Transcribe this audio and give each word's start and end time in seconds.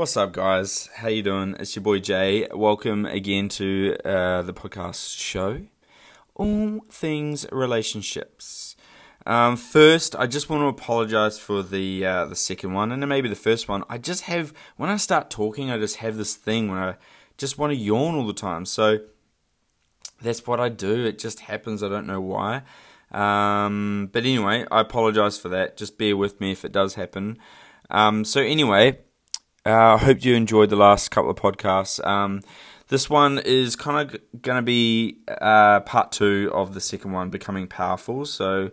What's 0.00 0.16
up, 0.16 0.32
guys? 0.32 0.88
How 0.94 1.08
you 1.08 1.22
doing? 1.22 1.56
It's 1.58 1.76
your 1.76 1.82
boy 1.82 1.98
Jay. 1.98 2.48
Welcome 2.54 3.04
again 3.04 3.50
to 3.50 3.98
uh, 4.02 4.40
the 4.40 4.54
podcast 4.54 5.14
show, 5.18 5.60
all 6.34 6.80
things 6.88 7.44
relationships. 7.52 8.76
Um, 9.26 9.58
first, 9.58 10.16
I 10.16 10.26
just 10.26 10.48
want 10.48 10.62
to 10.62 10.68
apologize 10.68 11.38
for 11.38 11.62
the 11.62 12.06
uh, 12.06 12.24
the 12.24 12.34
second 12.34 12.72
one, 12.72 12.92
and 12.92 13.02
then 13.02 13.10
maybe 13.10 13.28
the 13.28 13.34
first 13.34 13.68
one. 13.68 13.84
I 13.90 13.98
just 13.98 14.22
have 14.22 14.54
when 14.78 14.88
I 14.88 14.96
start 14.96 15.28
talking, 15.28 15.70
I 15.70 15.76
just 15.76 15.96
have 15.96 16.16
this 16.16 16.34
thing 16.34 16.70
where 16.70 16.80
I 16.80 16.96
just 17.36 17.58
want 17.58 17.72
to 17.72 17.76
yawn 17.76 18.14
all 18.14 18.26
the 18.26 18.32
time. 18.32 18.64
So 18.64 19.00
that's 20.22 20.46
what 20.46 20.60
I 20.60 20.70
do. 20.70 21.04
It 21.04 21.18
just 21.18 21.40
happens. 21.40 21.82
I 21.82 21.90
don't 21.90 22.06
know 22.06 22.22
why. 22.22 22.62
Um, 23.10 24.08
but 24.10 24.22
anyway, 24.22 24.64
I 24.70 24.80
apologize 24.80 25.36
for 25.36 25.50
that. 25.50 25.76
Just 25.76 25.98
bear 25.98 26.16
with 26.16 26.40
me 26.40 26.52
if 26.52 26.64
it 26.64 26.72
does 26.72 26.94
happen. 26.94 27.36
Um, 27.90 28.24
so 28.24 28.40
anyway, 28.40 29.00
uh, 29.66 29.94
I 29.94 29.98
hope 29.98 30.24
you 30.24 30.34
enjoyed 30.34 30.70
the 30.70 30.76
last 30.76 31.10
couple 31.10 31.30
of 31.30 31.36
podcasts. 31.36 32.04
Um, 32.06 32.42
this 32.88 33.10
one 33.10 33.38
is 33.38 33.76
kind 33.76 34.10
of 34.10 34.42
going 34.42 34.56
to 34.56 34.62
be 34.62 35.18
uh, 35.28 35.80
part 35.80 36.12
two 36.12 36.50
of 36.52 36.74
the 36.74 36.80
second 36.80 37.12
one, 37.12 37.30
becoming 37.30 37.68
powerful. 37.68 38.24
So, 38.24 38.70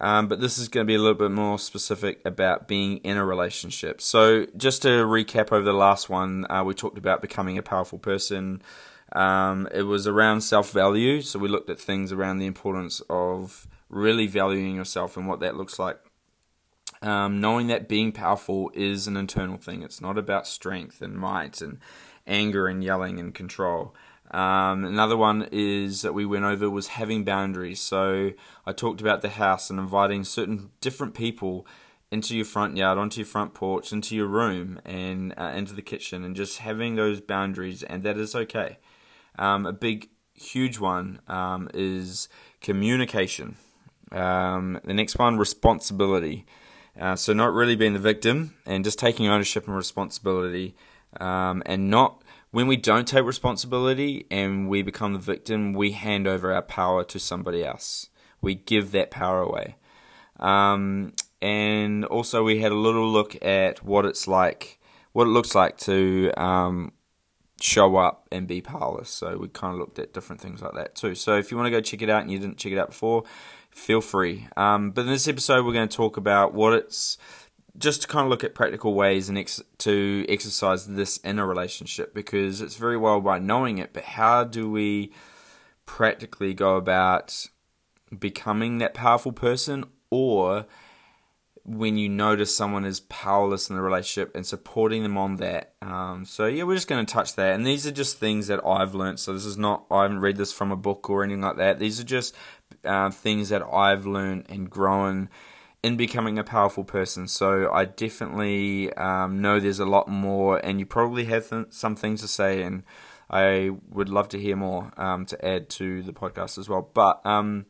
um, 0.00 0.28
but 0.28 0.40
this 0.40 0.58
is 0.58 0.68
going 0.68 0.86
to 0.86 0.88
be 0.88 0.96
a 0.96 0.98
little 0.98 1.14
bit 1.14 1.30
more 1.30 1.58
specific 1.58 2.20
about 2.24 2.66
being 2.68 2.98
in 2.98 3.16
a 3.16 3.24
relationship. 3.24 4.00
So, 4.00 4.46
just 4.56 4.82
to 4.82 4.88
recap 4.88 5.52
over 5.52 5.62
the 5.62 5.72
last 5.72 6.10
one, 6.10 6.50
uh, 6.50 6.64
we 6.64 6.74
talked 6.74 6.98
about 6.98 7.22
becoming 7.22 7.56
a 7.56 7.62
powerful 7.62 7.98
person. 7.98 8.60
Um, 9.12 9.68
it 9.72 9.82
was 9.82 10.06
around 10.06 10.40
self 10.42 10.72
value. 10.72 11.22
So, 11.22 11.38
we 11.38 11.48
looked 11.48 11.70
at 11.70 11.80
things 11.80 12.12
around 12.12 12.38
the 12.38 12.46
importance 12.46 13.00
of 13.08 13.66
really 13.88 14.26
valuing 14.26 14.76
yourself 14.76 15.16
and 15.16 15.26
what 15.26 15.40
that 15.40 15.56
looks 15.56 15.78
like 15.78 15.98
um, 17.02 17.40
knowing 17.40 17.66
that 17.68 17.88
being 17.88 18.12
powerful 18.12 18.70
is 18.74 19.06
an 19.06 19.16
internal 19.16 19.56
thing. 19.56 19.82
It's 19.82 20.00
not 20.00 20.18
about 20.18 20.46
strength 20.46 21.00
and 21.02 21.16
might 21.16 21.60
and 21.60 21.78
anger 22.26 22.66
and 22.66 22.82
yelling 22.82 23.18
and 23.18 23.34
control. 23.34 23.94
Um, 24.30 24.84
another 24.84 25.16
one 25.16 25.48
is 25.50 26.02
that 26.02 26.12
we 26.12 26.26
went 26.26 26.44
over 26.44 26.68
was 26.68 26.88
having 26.88 27.24
boundaries. 27.24 27.80
So 27.80 28.32
I 28.66 28.72
talked 28.72 29.00
about 29.00 29.22
the 29.22 29.30
house 29.30 29.70
and 29.70 29.78
inviting 29.78 30.24
certain 30.24 30.70
different 30.80 31.14
people 31.14 31.66
into 32.10 32.36
your 32.36 32.44
front 32.44 32.76
yard, 32.76 32.98
onto 32.98 33.20
your 33.20 33.26
front 33.26 33.54
porch, 33.54 33.92
into 33.92 34.16
your 34.16 34.26
room, 34.26 34.80
and 34.84 35.34
uh, 35.36 35.52
into 35.54 35.74
the 35.74 35.82
kitchen, 35.82 36.24
and 36.24 36.34
just 36.34 36.58
having 36.58 36.94
those 36.94 37.20
boundaries, 37.20 37.82
and 37.82 38.02
that 38.02 38.16
is 38.16 38.34
okay. 38.34 38.78
Um, 39.38 39.66
a 39.66 39.72
big, 39.72 40.08
huge 40.34 40.78
one 40.78 41.20
um, 41.28 41.68
is 41.74 42.28
communication. 42.60 43.56
Um, 44.10 44.80
the 44.84 44.94
next 44.94 45.18
one, 45.18 45.36
responsibility. 45.36 46.46
Uh, 46.98 47.14
so 47.14 47.32
not 47.32 47.52
really 47.52 47.76
being 47.76 47.92
the 47.92 47.98
victim 47.98 48.54
and 48.66 48.84
just 48.84 48.98
taking 48.98 49.28
ownership 49.28 49.66
and 49.66 49.76
responsibility, 49.76 50.74
um, 51.20 51.62
and 51.64 51.88
not 51.88 52.22
when 52.50 52.66
we 52.66 52.76
don't 52.76 53.06
take 53.06 53.24
responsibility 53.24 54.26
and 54.30 54.68
we 54.68 54.82
become 54.82 55.12
the 55.12 55.18
victim, 55.18 55.72
we 55.72 55.92
hand 55.92 56.26
over 56.26 56.52
our 56.52 56.62
power 56.62 57.04
to 57.04 57.18
somebody 57.18 57.64
else. 57.64 58.08
We 58.40 58.54
give 58.54 58.92
that 58.92 59.10
power 59.10 59.40
away. 59.40 59.76
Um, 60.38 61.12
and 61.42 62.04
also, 62.06 62.42
we 62.42 62.60
had 62.60 62.72
a 62.72 62.76
little 62.76 63.08
look 63.08 63.36
at 63.44 63.84
what 63.84 64.06
it's 64.06 64.26
like, 64.26 64.78
what 65.12 65.24
it 65.24 65.30
looks 65.30 65.54
like 65.54 65.76
to 65.78 66.32
um, 66.36 66.92
show 67.60 67.96
up 67.96 68.26
and 68.32 68.46
be 68.46 68.60
powerless. 68.60 69.10
So 69.10 69.36
we 69.36 69.48
kind 69.48 69.74
of 69.74 69.80
looked 69.80 69.98
at 69.98 70.12
different 70.12 70.40
things 70.40 70.62
like 70.62 70.74
that 70.74 70.94
too. 70.94 71.14
So 71.14 71.36
if 71.36 71.50
you 71.50 71.56
want 71.56 71.66
to 71.66 71.70
go 71.70 71.80
check 71.80 72.02
it 72.02 72.10
out 72.10 72.22
and 72.22 72.30
you 72.30 72.38
didn't 72.38 72.56
check 72.56 72.72
it 72.72 72.78
out 72.78 72.88
before, 72.88 73.24
feel 73.70 74.00
free. 74.00 74.48
Um, 74.56 74.90
but 74.90 75.02
in 75.02 75.08
this 75.08 75.28
episode, 75.28 75.64
we're 75.64 75.72
going 75.72 75.88
to 75.88 75.96
talk 75.96 76.16
about 76.16 76.54
what 76.54 76.72
it's 76.72 77.16
just 77.76 78.02
to 78.02 78.08
kind 78.08 78.24
of 78.24 78.30
look 78.30 78.44
at 78.44 78.54
practical 78.54 78.94
ways 78.94 79.28
and 79.28 79.38
ex- 79.38 79.62
to 79.78 80.26
exercise 80.28 80.86
this 80.86 81.18
in 81.18 81.38
a 81.38 81.46
relationship 81.46 82.12
because 82.12 82.60
it's 82.60 82.76
very 82.76 82.96
well 82.96 83.20
by 83.20 83.38
knowing 83.38 83.78
it, 83.78 83.92
but 83.92 84.02
how 84.02 84.44
do 84.44 84.70
we 84.70 85.12
practically 85.86 86.52
go 86.54 86.76
about 86.76 87.46
becoming 88.18 88.78
that 88.78 88.94
powerful 88.94 89.32
person 89.32 89.84
or 90.10 90.66
when 91.68 91.98
you 91.98 92.08
notice 92.08 92.56
someone 92.56 92.86
is 92.86 93.00
powerless 93.00 93.68
in 93.68 93.76
the 93.76 93.82
relationship 93.82 94.34
and 94.34 94.46
supporting 94.46 95.02
them 95.02 95.18
on 95.18 95.36
that. 95.36 95.74
Um, 95.82 96.24
so 96.24 96.46
yeah, 96.46 96.62
we're 96.62 96.74
just 96.74 96.88
going 96.88 97.04
to 97.04 97.12
touch 97.12 97.36
that, 97.36 97.54
and 97.54 97.66
these 97.66 97.86
are 97.86 97.90
just 97.92 98.18
things 98.18 98.46
that 98.46 98.64
I've 98.64 98.94
learned. 98.94 99.20
So 99.20 99.34
this 99.34 99.44
is 99.44 99.58
not 99.58 99.84
I 99.90 100.02
haven't 100.02 100.20
read 100.20 100.36
this 100.36 100.52
from 100.52 100.72
a 100.72 100.76
book 100.76 101.10
or 101.10 101.22
anything 101.22 101.42
like 101.42 101.56
that. 101.56 101.78
These 101.78 102.00
are 102.00 102.04
just 102.04 102.34
uh, 102.84 103.10
things 103.10 103.48
that 103.48 103.62
I've 103.62 104.06
learned 104.06 104.46
and 104.48 104.68
grown 104.70 105.28
in 105.82 105.96
becoming 105.96 106.38
a 106.38 106.44
powerful 106.44 106.84
person. 106.84 107.28
So 107.28 107.70
I 107.72 107.84
definitely 107.84 108.92
um, 108.94 109.40
know 109.40 109.60
there's 109.60 109.78
a 109.78 109.86
lot 109.86 110.08
more, 110.08 110.58
and 110.58 110.80
you 110.80 110.86
probably 110.86 111.24
have 111.26 111.48
th- 111.48 111.66
some 111.70 111.96
things 111.96 112.20
to 112.22 112.28
say, 112.28 112.62
and 112.62 112.82
I 113.30 113.70
would 113.90 114.08
love 114.08 114.28
to 114.30 114.38
hear 114.40 114.56
more 114.56 114.92
um, 114.96 115.26
to 115.26 115.44
add 115.44 115.68
to 115.70 116.02
the 116.02 116.12
podcast 116.12 116.58
as 116.58 116.68
well. 116.68 116.90
But 116.92 117.24
um, 117.24 117.66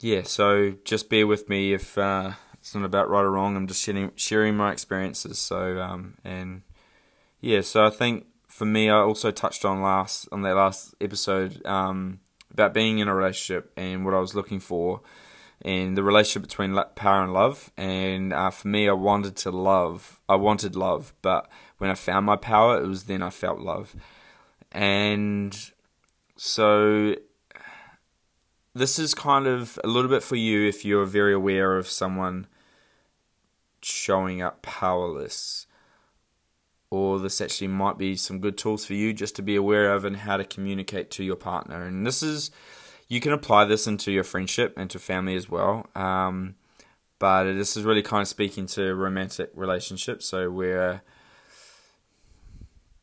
yeah, 0.00 0.22
so 0.24 0.74
just 0.84 1.08
bear 1.08 1.26
with 1.26 1.48
me 1.48 1.72
if 1.72 1.96
uh, 1.96 2.32
it's 2.54 2.74
not 2.74 2.84
about 2.84 3.08
right 3.08 3.22
or 3.22 3.30
wrong. 3.30 3.56
I'm 3.56 3.66
just 3.66 3.82
sharing 3.82 4.12
sharing 4.16 4.56
my 4.56 4.72
experiences. 4.72 5.38
So 5.38 5.80
um, 5.80 6.14
and 6.24 6.62
yeah, 7.40 7.62
so 7.62 7.86
I 7.86 7.90
think 7.90 8.26
for 8.48 8.66
me, 8.66 8.90
I 8.90 8.98
also 8.98 9.30
touched 9.30 9.64
on 9.64 9.80
last 9.82 10.28
on 10.32 10.42
that 10.42 10.56
last 10.56 10.94
episode 11.00 11.64
um, 11.64 12.20
about 12.56 12.72
being 12.72 12.98
in 12.98 13.08
a 13.08 13.14
relationship 13.14 13.70
and 13.76 14.04
what 14.04 14.14
I 14.14 14.18
was 14.18 14.34
looking 14.34 14.60
for, 14.60 15.02
and 15.60 15.94
the 15.94 16.02
relationship 16.02 16.48
between 16.48 16.74
power 16.94 17.22
and 17.22 17.34
love. 17.34 17.70
And 17.76 18.32
uh, 18.32 18.50
for 18.50 18.68
me, 18.68 18.88
I 18.88 18.92
wanted 18.92 19.36
to 19.36 19.50
love. 19.50 20.20
I 20.26 20.36
wanted 20.36 20.74
love, 20.74 21.12
but 21.20 21.48
when 21.76 21.90
I 21.90 21.94
found 21.94 22.24
my 22.24 22.36
power, 22.36 22.82
it 22.82 22.86
was 22.86 23.04
then 23.04 23.22
I 23.22 23.30
felt 23.30 23.60
love. 23.60 23.94
And 24.72 25.54
so 26.36 27.14
this 28.74 28.98
is 28.98 29.14
kind 29.14 29.46
of 29.46 29.78
a 29.84 29.86
little 29.86 30.10
bit 30.10 30.22
for 30.22 30.36
you 30.36 30.66
if 30.66 30.84
you're 30.84 31.04
very 31.04 31.34
aware 31.34 31.76
of 31.76 31.88
someone 31.88 32.46
showing 33.82 34.40
up 34.40 34.62
powerless. 34.62 35.66
Or 36.90 37.18
this 37.18 37.40
actually 37.40 37.68
might 37.68 37.98
be 37.98 38.16
some 38.16 38.40
good 38.40 38.56
tools 38.56 38.84
for 38.84 38.94
you 38.94 39.12
just 39.12 39.36
to 39.36 39.42
be 39.42 39.56
aware 39.56 39.92
of 39.92 40.04
and 40.04 40.16
how 40.16 40.36
to 40.36 40.44
communicate 40.44 41.10
to 41.12 41.24
your 41.24 41.36
partner. 41.36 41.84
And 41.84 42.06
this 42.06 42.22
is, 42.22 42.50
you 43.08 43.20
can 43.20 43.32
apply 43.32 43.64
this 43.64 43.86
into 43.86 44.12
your 44.12 44.24
friendship 44.24 44.74
and 44.76 44.88
to 44.90 44.98
family 44.98 45.34
as 45.34 45.48
well. 45.48 45.88
Um, 45.94 46.54
but 47.18 47.52
this 47.52 47.76
is 47.76 47.84
really 47.84 48.02
kind 48.02 48.22
of 48.22 48.28
speaking 48.28 48.66
to 48.68 48.94
romantic 48.94 49.50
relationships. 49.54 50.26
So 50.26 50.50
where 50.50 51.02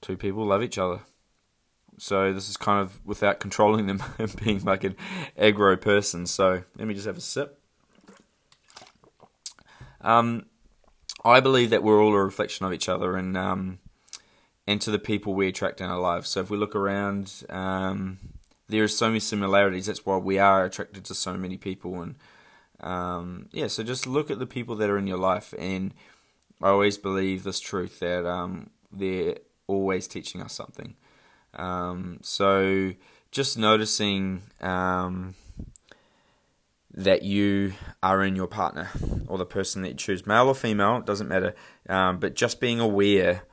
two 0.01 0.15
people 0.15 0.45
love 0.45 0.63
each 0.63 0.77
other 0.77 1.01
so 1.97 2.33
this 2.33 2.49
is 2.49 2.57
kind 2.57 2.79
of 2.81 3.05
without 3.05 3.39
controlling 3.39 3.87
them 3.87 4.03
and 4.19 4.35
being 4.43 4.63
like 4.63 4.83
an 4.83 4.95
aggro 5.37 5.79
person. 5.79 6.25
So 6.25 6.63
let 6.77 6.87
me 6.87 6.93
just 6.93 7.07
have 7.07 7.17
a 7.17 7.21
sip. 7.21 7.59
Um, 10.01 10.47
I 11.25 11.39
believe 11.39 11.69
that 11.69 11.83
we're 11.83 12.01
all 12.03 12.13
a 12.13 12.23
reflection 12.23 12.65
of 12.65 12.73
each 12.73 12.89
other 12.89 13.15
and 13.15 13.37
um, 13.37 13.79
and 14.67 14.81
to 14.81 14.91
the 14.91 14.99
people 14.99 15.33
we 15.33 15.47
attract 15.47 15.81
in 15.81 15.89
our 15.89 15.99
lives. 15.99 16.29
So 16.29 16.41
if 16.41 16.49
we 16.49 16.57
look 16.57 16.75
around, 16.75 17.43
um, 17.49 18.19
there 18.67 18.83
are 18.83 18.87
so 18.87 19.07
many 19.07 19.19
similarities. 19.19 19.87
That's 19.87 20.05
why 20.05 20.17
we 20.17 20.39
are 20.39 20.65
attracted 20.65 21.05
to 21.05 21.15
so 21.15 21.33
many 21.35 21.57
people. 21.57 22.01
And 22.01 22.15
um, 22.79 23.49
yeah, 23.51 23.67
so 23.67 23.83
just 23.83 24.07
look 24.07 24.31
at 24.31 24.39
the 24.39 24.45
people 24.45 24.75
that 24.77 24.89
are 24.89 24.97
in 24.97 25.07
your 25.07 25.17
life. 25.17 25.53
And 25.57 25.93
I 26.61 26.69
always 26.69 26.97
believe 26.97 27.43
this 27.43 27.59
truth 27.59 27.99
that 27.99 28.25
um, 28.25 28.69
they're 28.91 29.37
always 29.67 30.07
teaching 30.07 30.41
us 30.41 30.53
something. 30.53 30.95
Um, 31.53 32.19
so 32.21 32.93
just 33.31 33.57
noticing 33.57 34.43
um, 34.61 35.35
that 36.93 37.23
you 37.23 37.73
are 38.01 38.23
in 38.23 38.35
your 38.35 38.47
partner 38.47 38.89
or 39.27 39.37
the 39.37 39.45
person 39.45 39.81
that 39.81 39.89
you 39.89 39.95
choose, 39.95 40.27
male 40.27 40.47
or 40.47 40.55
female, 40.55 41.01
doesn't 41.01 41.27
matter, 41.27 41.55
um, 41.89 42.19
but 42.19 42.35
just 42.35 42.59
being 42.59 42.79
aware 42.79 43.43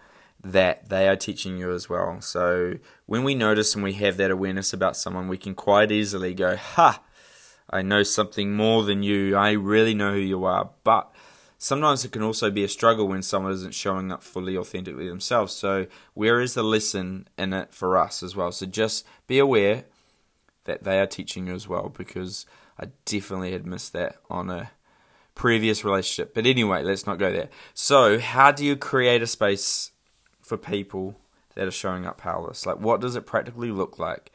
that 0.42 0.88
they 0.88 1.08
are 1.08 1.16
teaching 1.16 1.58
you 1.58 1.72
as 1.72 1.88
well. 1.88 2.20
So 2.20 2.74
when 3.06 3.24
we 3.24 3.34
notice 3.34 3.74
and 3.74 3.84
we 3.84 3.94
have 3.94 4.16
that 4.18 4.30
awareness 4.30 4.72
about 4.72 4.96
someone, 4.96 5.28
we 5.28 5.38
can 5.38 5.54
quite 5.54 5.90
easily 5.92 6.34
go, 6.34 6.56
Ha, 6.56 7.02
I 7.70 7.82
know 7.82 8.02
something 8.02 8.54
more 8.54 8.84
than 8.84 9.02
you. 9.02 9.36
I 9.36 9.52
really 9.52 9.94
know 9.94 10.12
who 10.12 10.18
you 10.18 10.44
are. 10.44 10.70
But 10.82 11.10
sometimes 11.58 12.04
it 12.04 12.12
can 12.12 12.22
also 12.22 12.50
be 12.50 12.64
a 12.64 12.68
struggle 12.68 13.06
when 13.06 13.22
someone 13.22 13.52
isn't 13.52 13.74
showing 13.74 14.10
up 14.10 14.22
fully 14.22 14.56
authentically 14.56 15.08
themselves. 15.08 15.52
So, 15.52 15.86
where 16.14 16.40
is 16.40 16.54
the 16.54 16.64
lesson 16.64 17.28
in 17.38 17.52
it 17.52 17.72
for 17.72 17.96
us 17.96 18.22
as 18.22 18.34
well? 18.34 18.50
So, 18.50 18.66
just 18.66 19.06
be 19.26 19.38
aware 19.38 19.84
that 20.64 20.82
they 20.84 21.00
are 21.00 21.06
teaching 21.06 21.46
you 21.46 21.54
as 21.54 21.68
well 21.68 21.88
because 21.88 22.44
I 22.80 22.86
definitely 23.04 23.52
had 23.52 23.66
missed 23.66 23.92
that 23.92 24.16
on 24.30 24.50
a 24.50 24.70
previous 25.34 25.84
relationship. 25.84 26.34
But 26.34 26.46
anyway, 26.46 26.82
let's 26.82 27.06
not 27.06 27.18
go 27.18 27.30
there. 27.30 27.50
So, 27.74 28.18
how 28.18 28.52
do 28.52 28.64
you 28.64 28.76
create 28.76 29.22
a 29.22 29.26
space 29.26 29.92
for 30.40 30.56
people 30.56 31.16
that 31.54 31.68
are 31.68 31.72
showing 31.72 32.06
up 32.06 32.18
powerless? 32.18 32.64
Like, 32.64 32.80
what 32.80 33.00
does 33.00 33.16
it 33.16 33.26
practically 33.26 33.70
look 33.70 33.98
like? 33.98 34.32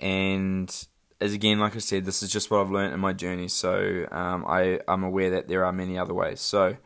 And 0.00 0.74
as 1.20 1.32
again, 1.32 1.58
like 1.58 1.76
I 1.76 1.78
said, 1.78 2.04
this 2.04 2.22
is 2.22 2.30
just 2.30 2.50
what 2.50 2.60
I've 2.60 2.70
learned 2.70 2.94
in 2.94 3.00
my 3.00 3.12
journey. 3.12 3.48
So 3.48 4.06
um, 4.10 4.44
I 4.46 4.80
I'm 4.88 5.04
aware 5.04 5.30
that 5.30 5.48
there 5.48 5.64
are 5.64 5.72
many 5.72 5.98
other 5.98 6.14
ways. 6.14 6.40
So 6.40 6.76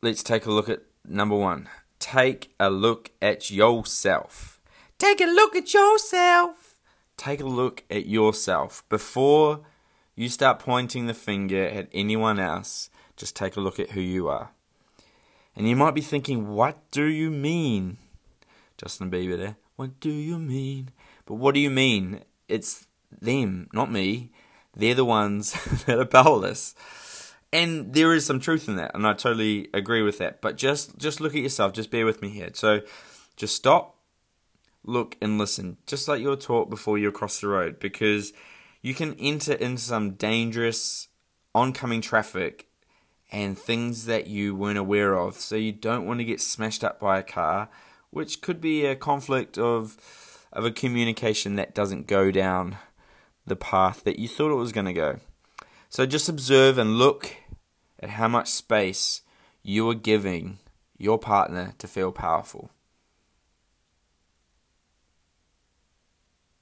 let's 0.00 0.22
take 0.22 0.46
a 0.46 0.50
look 0.50 0.68
at 0.68 0.82
number 1.06 1.36
one. 1.36 1.68
Take 1.98 2.54
a 2.58 2.70
look 2.70 3.10
at 3.20 3.50
yourself. 3.50 4.60
Take 4.98 5.20
a 5.20 5.26
look 5.26 5.54
at 5.54 5.72
yourself. 5.72 6.61
Take 7.22 7.40
a 7.40 7.44
look 7.44 7.84
at 7.88 8.06
yourself. 8.06 8.82
Before 8.88 9.60
you 10.16 10.28
start 10.28 10.58
pointing 10.58 11.06
the 11.06 11.14
finger 11.14 11.64
at 11.64 11.88
anyone 11.92 12.40
else, 12.40 12.90
just 13.16 13.36
take 13.36 13.56
a 13.56 13.60
look 13.60 13.78
at 13.78 13.92
who 13.92 14.00
you 14.00 14.26
are. 14.26 14.50
And 15.54 15.68
you 15.68 15.76
might 15.76 15.94
be 15.94 16.00
thinking, 16.00 16.48
what 16.48 16.90
do 16.90 17.04
you 17.04 17.30
mean? 17.30 17.98
Justin 18.76 19.08
Bieber 19.08 19.36
there. 19.36 19.54
What 19.76 20.00
do 20.00 20.10
you 20.10 20.36
mean? 20.36 20.90
But 21.24 21.34
what 21.34 21.54
do 21.54 21.60
you 21.60 21.70
mean? 21.70 22.22
It's 22.48 22.86
them, 23.20 23.68
not 23.72 23.92
me. 23.92 24.32
They're 24.74 24.96
the 24.96 25.04
ones 25.04 25.52
that 25.86 26.00
are 26.00 26.04
powerless. 26.04 26.74
And 27.52 27.94
there 27.94 28.12
is 28.14 28.26
some 28.26 28.40
truth 28.40 28.66
in 28.66 28.74
that, 28.74 28.96
and 28.96 29.06
I 29.06 29.12
totally 29.12 29.68
agree 29.72 30.02
with 30.02 30.18
that. 30.18 30.40
But 30.40 30.56
just 30.56 30.98
just 30.98 31.20
look 31.20 31.36
at 31.36 31.42
yourself, 31.42 31.72
just 31.72 31.92
bear 31.92 32.04
with 32.04 32.20
me 32.20 32.30
here. 32.30 32.50
So 32.54 32.80
just 33.36 33.54
stop, 33.54 33.96
look 34.84 35.16
and 35.20 35.38
listen, 35.38 35.76
just 35.86 36.08
like 36.08 36.20
you 36.20 36.28
were 36.28 36.36
taught 36.36 36.70
before 36.70 36.98
you 36.98 37.10
cross 37.12 37.40
the 37.40 37.48
road, 37.48 37.78
because 37.78 38.32
you 38.80 38.94
can 38.94 39.14
enter 39.14 39.52
into 39.52 39.80
some 39.80 40.12
dangerous 40.12 41.08
oncoming 41.54 42.00
traffic 42.00 42.66
and 43.30 43.58
things 43.58 44.06
that 44.06 44.26
you 44.26 44.54
weren't 44.54 44.78
aware 44.78 45.14
of. 45.14 45.36
So 45.36 45.56
you 45.56 45.72
don't 45.72 46.06
want 46.06 46.20
to 46.20 46.24
get 46.24 46.40
smashed 46.40 46.84
up 46.84 47.00
by 47.00 47.18
a 47.18 47.22
car, 47.22 47.68
which 48.10 48.42
could 48.42 48.60
be 48.60 48.84
a 48.84 48.96
conflict 48.96 49.56
of 49.58 49.96
of 50.52 50.66
a 50.66 50.70
communication 50.70 51.56
that 51.56 51.74
doesn't 51.74 52.06
go 52.06 52.30
down 52.30 52.76
the 53.46 53.56
path 53.56 54.04
that 54.04 54.18
you 54.18 54.28
thought 54.28 54.52
it 54.52 54.56
was 54.56 54.70
going 54.72 54.86
to 54.86 54.92
go. 54.92 55.18
So 55.88 56.04
just 56.04 56.28
observe 56.28 56.76
and 56.76 56.98
look 56.98 57.36
at 58.00 58.10
how 58.10 58.28
much 58.28 58.48
space 58.48 59.22
you 59.62 59.88
are 59.88 59.94
giving 59.94 60.58
your 60.98 61.18
partner 61.18 61.72
to 61.78 61.88
feel 61.88 62.12
powerful. 62.12 62.70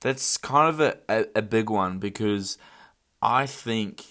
That's 0.00 0.36
kind 0.36 0.68
of 0.68 0.80
a, 0.80 0.96
a, 1.08 1.26
a 1.36 1.42
big 1.42 1.68
one 1.68 1.98
because 1.98 2.56
I 3.22 3.46
think 3.46 4.04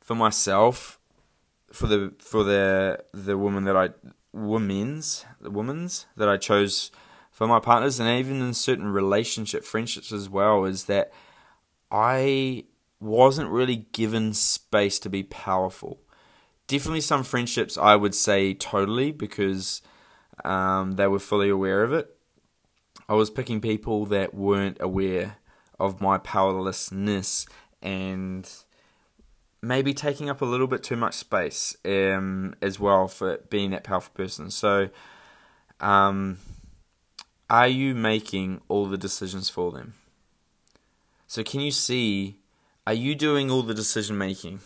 for 0.00 0.14
myself, 0.14 0.98
for 1.72 1.86
the 1.86 2.12
for 2.18 2.44
the 2.44 3.04
the 3.12 3.38
woman 3.38 3.64
that 3.64 3.76
I 3.76 3.90
women's 4.32 5.24
the 5.40 5.50
women's 5.50 6.06
that 6.16 6.28
I 6.28 6.36
chose 6.36 6.90
for 7.32 7.46
my 7.46 7.60
partners 7.60 8.00
and 8.00 8.08
even 8.08 8.40
in 8.42 8.54
certain 8.54 8.88
relationship 8.88 9.64
friendships 9.64 10.12
as 10.12 10.28
well 10.28 10.64
is 10.64 10.84
that 10.84 11.12
I 11.90 12.64
wasn't 13.00 13.50
really 13.50 13.86
given 13.92 14.34
space 14.34 14.98
to 15.00 15.10
be 15.10 15.22
powerful. 15.24 16.00
Definitely 16.68 17.02
some 17.02 17.24
friendships 17.24 17.78
I 17.78 17.96
would 17.96 18.14
say 18.14 18.54
totally 18.54 19.12
because 19.12 19.82
um, 20.44 20.92
they 20.92 21.08
were 21.08 21.20
fully 21.20 21.50
aware 21.50 21.84
of 21.84 21.92
it. 21.92 22.16
I 23.10 23.14
was 23.14 23.28
picking 23.28 23.60
people 23.60 24.06
that 24.06 24.34
weren't 24.34 24.76
aware 24.78 25.38
of 25.80 26.00
my 26.00 26.16
powerlessness 26.16 27.44
and 27.82 28.48
maybe 29.60 29.92
taking 29.92 30.30
up 30.30 30.40
a 30.40 30.44
little 30.44 30.68
bit 30.68 30.84
too 30.84 30.94
much 30.94 31.14
space 31.14 31.76
um, 31.84 32.54
as 32.62 32.78
well 32.78 33.08
for 33.08 33.38
being 33.50 33.72
that 33.72 33.82
powerful 33.82 34.12
person. 34.14 34.48
So, 34.52 34.90
um, 35.80 36.38
are 37.50 37.66
you 37.66 37.96
making 37.96 38.60
all 38.68 38.86
the 38.86 38.96
decisions 38.96 39.50
for 39.50 39.72
them? 39.72 39.94
So, 41.26 41.42
can 41.42 41.58
you 41.58 41.72
see, 41.72 42.38
are 42.86 42.94
you 42.94 43.16
doing 43.16 43.50
all 43.50 43.62
the 43.62 43.74
decision 43.74 44.18
making? 44.18 44.60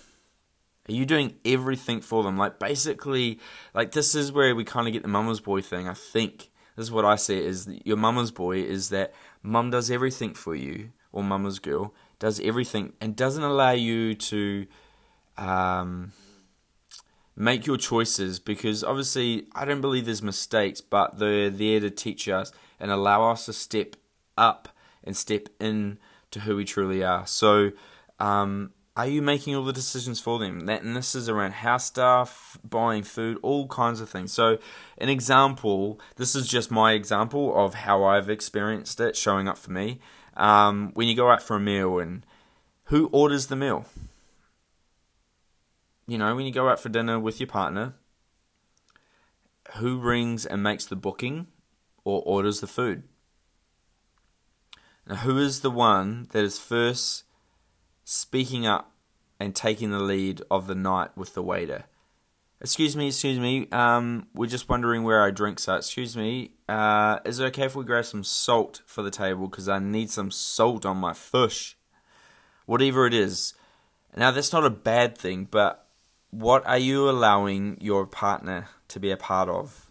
Are 0.87 0.93
you 0.93 1.07
doing 1.07 1.37
everything 1.47 2.03
for 2.03 2.23
them? 2.23 2.37
Like, 2.37 2.59
basically, 2.59 3.41
like, 3.73 3.93
this 3.93 4.15
is 4.15 4.33
where 4.33 4.55
we 4.55 4.65
kind 4.65 4.87
of 4.87 4.93
get 4.93 5.01
the 5.01 5.09
mama's 5.09 5.41
boy 5.41 5.63
thing. 5.63 5.89
I 5.89 5.95
think 5.95 6.51
this 6.77 6.87
is 6.87 6.93
what 6.93 7.05
I 7.05 7.17
see 7.17 7.39
is 7.39 7.69
your 7.85 7.97
mama's 7.97 8.31
boy 8.31 8.59
is 8.59 8.89
that 8.89 9.13
mum 9.43 9.71
does 9.71 9.91
everything 9.91 10.35
for 10.35 10.55
you, 10.55 10.91
or 11.13 11.23
mama's 11.23 11.59
girl 11.59 11.95
does 12.19 12.41
everything 12.41 12.93
and 13.01 13.15
doesn't 13.15 13.43
allow 13.43 13.73
you 13.73 14.15
to 14.15 14.67
um, 15.37 16.13
make 17.37 17.67
your 17.67 17.77
choices 17.77 18.39
because 18.39 18.83
obviously 18.83 19.47
I 19.55 19.65
don't 19.65 19.81
believe 19.81 20.07
there's 20.07 20.23
mistakes, 20.23 20.81
but 20.81 21.19
they're 21.19 21.51
there 21.51 21.81
to 21.81 21.91
teach 21.91 22.29
us 22.29 22.53
and 22.81 22.91
allow 22.91 23.31
us 23.31 23.47
to 23.47 23.53
step 23.53 23.97
up 24.37 24.69
and 25.03 25.17
step 25.17 25.49
in 25.61 25.99
to 26.31 26.41
who 26.41 26.57
we 26.57 26.65
truly 26.65 27.05
are. 27.05 27.27
So, 27.27 27.73
um, 28.19 28.73
are 28.97 29.09
you 29.09 29.23
making 29.23 29.57
all 29.57 29.65
the 29.65 29.73
decisions 29.73 30.21
for 30.21 30.39
them? 30.39 30.67
That, 30.67 30.83
and 30.83 30.97
this 30.97 31.15
is 31.15 31.29
around 31.29 31.53
house 31.53 31.85
stuff, 31.85 32.59
buying 32.63 33.03
food, 33.03 33.39
all 33.43 33.67
kinds 33.67 34.01
of 34.01 34.09
things. 34.09 34.33
So, 34.33 34.59
an 34.99 35.09
example, 35.09 35.99
this 36.17 36.37
is 36.37 36.47
just 36.47 36.71
my 36.71 36.93
example 36.93 37.53
of 37.57 37.75
how 37.75 38.05
I've 38.05 38.31
experienced 38.31 39.01
it 39.01 39.17
showing 39.17 39.49
up 39.49 39.59
for 39.59 39.73
me. 39.73 40.01
Um, 40.37 40.93
when 40.95 41.09
you 41.09 41.17
go 41.17 41.31
out 41.31 41.43
for 41.43 41.57
a 41.57 41.61
meal 41.61 41.99
and 41.99 42.25
who 42.85 43.09
orders 43.13 43.49
the 43.49 43.57
meal? 43.57 43.87
You 46.07 46.19
know, 46.19 46.37
when 46.37 46.47
you 46.47 46.53
go 46.53 46.69
out 46.69 46.79
for 46.79 46.89
dinner 46.89 47.19
with 47.19 47.41
your 47.41 47.47
partner, 47.49 47.95
who 49.77 49.99
rings 49.99 50.47
and 50.47 50.63
makes 50.63 50.85
the 50.85 50.97
booking 50.97 51.49
or 52.05 52.23
orders 52.25 52.61
the 52.61 52.67
food. 52.67 53.03
Now, 55.07 55.17
who 55.17 55.39
is 55.39 55.61
the 55.61 55.71
one 55.71 56.29
that 56.31 56.45
is 56.45 56.59
first 56.59 57.25
speaking 58.05 58.67
up 58.67 58.93
and 59.41 59.55
taking 59.55 59.91
the 59.91 59.99
lead 59.99 60.43
of 60.51 60.67
the 60.67 60.75
night 60.75 61.17
with 61.17 61.35
the 61.35 61.43
waiter? 61.43 61.85
Excuse 62.61 62.97
me, 62.97 63.09
excuse 63.09 63.39
me. 63.39 63.69
Um, 63.73 64.27
we're 64.35 64.47
just 64.47 64.69
wondering 64.69 65.03
where 65.03 65.21
our 65.21 65.33
drinks 65.33 65.69
are. 65.69 65.79
Excuse 65.79 66.17
me. 66.17 66.53
Uh, 66.69 67.19
is 67.25 67.39
it 67.39 67.45
okay 67.47 67.65
if 67.65 67.77
we 67.77 67.85
grab 67.85 68.07
some 68.07 68.25
salt 68.25 68.81
for 68.87 69.03
the 69.03 69.11
table? 69.11 69.49
Because 69.49 69.69
I 69.69 69.79
need 69.79 70.11
some 70.11 70.31
salt 70.31 70.87
on 70.87 70.97
my 70.97 71.13
fish. 71.13 71.77
Whatever 72.65 73.07
it 73.07 73.13
is. 73.13 73.53
Now, 74.17 74.31
that's 74.31 74.53
not 74.53 74.65
a 74.65 74.71
bad 74.71 75.19
thing, 75.19 75.47
but 75.51 75.87
what 76.31 76.67
are 76.67 76.79
you 76.79 77.11
allowing 77.11 77.77
your 77.81 78.07
partner 78.07 78.69
to 78.89 78.99
be 78.99 79.11
a 79.11 79.17
part 79.17 79.49
of? 79.49 79.91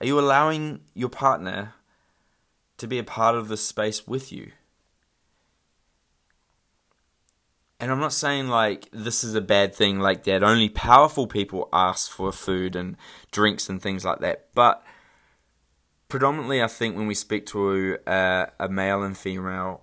Are 0.00 0.06
you 0.06 0.18
allowing 0.18 0.80
your 0.94 1.08
partner 1.08 1.74
to 2.78 2.86
be 2.86 2.98
a 2.98 3.04
part 3.04 3.34
of 3.34 3.48
this 3.48 3.66
space 3.66 4.06
with 4.06 4.32
you? 4.32 4.52
And 7.78 7.90
I'm 7.90 8.00
not 8.00 8.12
saying 8.12 8.48
like 8.48 8.88
this 8.90 9.22
is 9.22 9.34
a 9.34 9.40
bad 9.40 9.74
thing 9.74 10.00
like 10.00 10.24
that. 10.24 10.42
Only 10.42 10.68
powerful 10.68 11.26
people 11.26 11.68
ask 11.72 12.10
for 12.10 12.32
food 12.32 12.74
and 12.74 12.96
drinks 13.30 13.68
and 13.68 13.80
things 13.80 14.04
like 14.04 14.20
that. 14.20 14.48
But 14.54 14.82
predominantly, 16.08 16.62
I 16.62 16.68
think 16.68 16.96
when 16.96 17.06
we 17.06 17.14
speak 17.14 17.46
to 17.46 17.98
a, 18.06 18.48
a 18.58 18.68
male 18.68 19.02
and 19.02 19.16
female, 19.16 19.82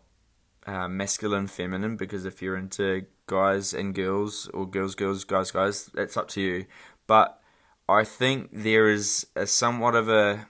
uh, 0.66 0.88
masculine, 0.88 1.48
feminine, 1.48 1.96
because 1.96 2.26
if 2.26 2.42
you're 2.42 2.58
into 2.58 3.06
guys 3.28 3.74
and 3.74 3.94
girls 3.94 4.50
or 4.54 4.68
girls, 4.68 4.96
girls, 4.96 5.24
guys, 5.24 5.52
guys, 5.52 5.86
that's 5.94 6.18
up 6.18 6.30
to 6.30 6.42
you. 6.42 6.66
But 7.06 7.40
I 7.88 8.06
think 8.06 8.50
there 8.52 8.90
is 8.90 9.28
a 9.36 9.46
somewhat 9.46 9.94
of 9.94 10.10
a 10.10 10.48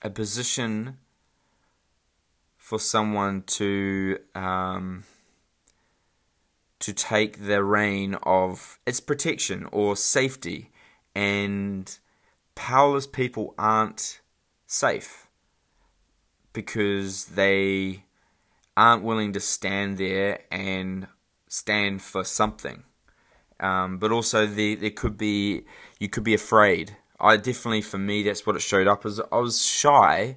a 0.00 0.10
position 0.10 0.98
for 2.56 2.78
someone 2.78 3.42
to 3.42 4.18
um, 4.34 5.04
to 6.80 6.92
take 6.92 7.46
the 7.46 7.62
rein 7.64 8.14
of 8.22 8.78
its 8.86 9.00
protection 9.00 9.66
or 9.72 9.96
safety, 9.96 10.70
and 11.14 11.98
powerless 12.54 13.06
people 13.06 13.54
aren't 13.58 14.20
safe 14.66 15.28
because 16.52 17.26
they 17.26 18.04
aren't 18.76 19.02
willing 19.02 19.32
to 19.32 19.40
stand 19.40 19.98
there 19.98 20.40
and 20.50 21.08
stand 21.48 22.02
for 22.02 22.24
something. 22.24 22.84
Um, 23.60 23.98
but 23.98 24.12
also, 24.12 24.46
the, 24.46 24.76
there 24.76 24.90
could 24.90 25.18
be 25.18 25.64
you 25.98 26.08
could 26.08 26.24
be 26.24 26.34
afraid. 26.34 26.96
I 27.20 27.36
definitely, 27.36 27.82
for 27.82 27.98
me, 27.98 28.22
that's 28.22 28.46
what 28.46 28.54
it 28.54 28.62
showed 28.62 28.86
up 28.86 29.04
as. 29.04 29.20
I 29.32 29.38
was 29.38 29.64
shy. 29.64 30.36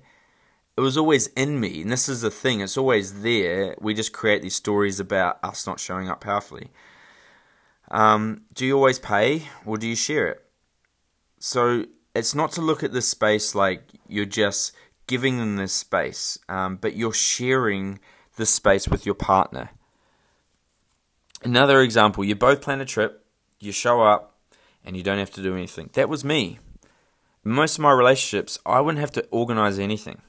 It 0.78 0.82
was 0.82 0.98
always 0.98 1.28
in 1.28 1.60
me, 1.60 1.82
and 1.82 1.92
this 1.92 2.08
is 2.08 2.22
the 2.22 2.32
thing. 2.32 2.62
It's 2.62 2.78
always 2.78 3.22
there. 3.22 3.75
We 3.80 3.94
just 3.94 4.13
create 4.13 4.42
these 4.42 4.56
stories 4.56 5.00
about 5.00 5.38
us 5.44 5.68
not 5.68 5.80
showing 5.80 6.10
up 6.10 6.22
powerfully. 6.22 6.72
Um, 7.90 8.44
do 8.54 8.66
you 8.66 8.78
always 8.78 8.98
pay, 8.98 9.50
or 9.66 9.78
do 9.78 9.88
you 9.88 9.98
share 9.98 10.28
it? 10.30 10.46
So 11.40 11.86
it's 12.16 12.34
not 12.34 12.54
to 12.54 12.62
look 12.62 12.84
at 12.84 12.94
this 12.94 13.10
space 13.10 13.54
like 13.54 13.84
you're 14.08 14.25
just 14.25 14.72
giving 15.08 15.40
them 15.40 15.58
this 15.58 15.74
space, 15.74 16.38
um, 16.48 16.78
but 16.78 16.96
you're 16.96 17.13
sharing 17.13 18.00
this 18.38 18.50
space 18.50 18.88
with 18.88 19.06
your 19.06 19.16
partner. 19.16 19.72
Another 21.44 21.82
example: 21.82 22.24
you 22.24 22.36
both 22.36 22.62
plan 22.62 22.80
a 22.80 22.86
trip, 22.86 23.25
you 23.60 23.74
show 23.74 24.04
up, 24.04 24.38
and 24.86 24.96
you 24.96 25.04
don't 25.04 25.20
have 25.20 25.32
to 25.32 25.44
do 25.44 25.54
anything. 25.54 25.90
That 25.94 26.08
was 26.08 26.24
me. 26.24 26.60
Most 27.44 27.78
of 27.78 27.82
my 27.82 27.92
relationships, 27.92 28.58
I 28.66 28.80
wouldn't 28.80 29.01
have 29.01 29.12
to 29.12 29.28
organize 29.32 29.80
anything. 29.80 30.22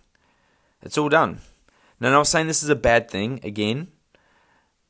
It's 0.82 0.98
all 0.98 1.08
done. 1.08 1.40
Now, 2.00 2.08
I'm 2.08 2.14
not 2.14 2.26
saying 2.26 2.46
this 2.46 2.62
is 2.62 2.68
a 2.68 2.76
bad 2.76 3.10
thing, 3.10 3.40
again, 3.42 3.88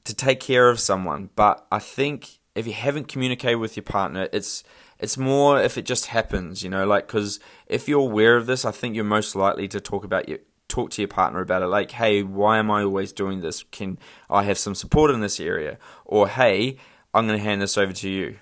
to 0.05 0.15
take 0.15 0.41
care 0.41 0.69
of 0.69 0.81
someone, 0.81 1.31
but 1.37 1.67
I 1.71 1.79
think 1.79 2.39
if 2.55 2.67
you 2.67 2.73
haven't 2.73 3.09
communicated 3.09 3.57
with 3.57 3.77
your 3.77 3.85
partner, 3.85 4.29
it's 4.33 4.65
it's 4.99 5.19
more 5.19 5.61
if 5.61 5.77
it 5.77 5.85
just 5.85 6.07
happens, 6.07 6.63
you 6.63 6.71
know, 6.71 6.87
like 6.87 7.07
because 7.07 7.41
if 7.67 7.89
you're 7.89 8.01
aware 8.01 8.37
of 8.37 8.47
this, 8.47 8.65
I 8.65 8.71
think 8.71 8.95
you're 8.95 9.05
most 9.05 9.35
likely 9.35 9.69
to 9.69 9.81
talk 9.81 10.05
about 10.05 10.29
your 10.29 10.39
talk 10.69 10.91
to 10.93 11.03
your 11.03 11.09
partner 11.09 11.41
about 11.41 11.63
it. 11.63 11.67
Like, 11.67 11.91
hey, 11.93 12.23
why 12.23 12.59
am 12.59 12.71
I 12.71 12.83
always 12.83 13.13
doing 13.13 13.41
this? 13.41 13.65
Can 13.71 13.99
I 14.31 14.45
have 14.45 14.59
some 14.59 14.75
support 14.75 15.11
in 15.11 15.21
this 15.21 15.41
area? 15.41 15.79
Or 16.05 16.29
hey, 16.29 16.79
I'm 17.13 17.27
going 17.27 17.39
to 17.39 17.45
hand 17.45 17.61
this 17.61 17.77
over 17.77 17.93
to 17.93 18.09
you. 18.09 18.39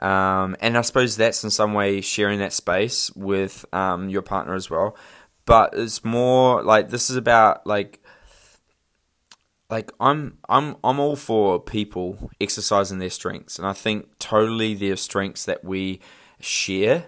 Um, 0.00 0.56
and 0.60 0.78
I 0.78 0.80
suppose 0.80 1.16
that's 1.16 1.44
in 1.44 1.50
some 1.50 1.74
way 1.74 2.00
sharing 2.00 2.38
that 2.38 2.54
space 2.54 3.10
with 3.14 3.66
um, 3.72 4.08
your 4.08 4.22
partner 4.22 4.54
as 4.54 4.70
well. 4.70 4.96
But 5.50 5.74
it's 5.74 6.04
more 6.04 6.62
like 6.62 6.90
this 6.90 7.10
is 7.10 7.16
about 7.16 7.66
like 7.66 8.00
like 9.68 9.90
I'm 9.98 10.38
I'm 10.48 10.76
I'm 10.84 11.00
all 11.00 11.16
for 11.16 11.58
people 11.58 12.30
exercising 12.40 13.00
their 13.00 13.10
strengths, 13.10 13.58
and 13.58 13.66
I 13.66 13.72
think 13.72 14.16
totally 14.20 14.74
there 14.74 14.92
are 14.92 14.96
strengths 14.96 15.44
that 15.46 15.64
we 15.64 15.98
share, 16.38 17.06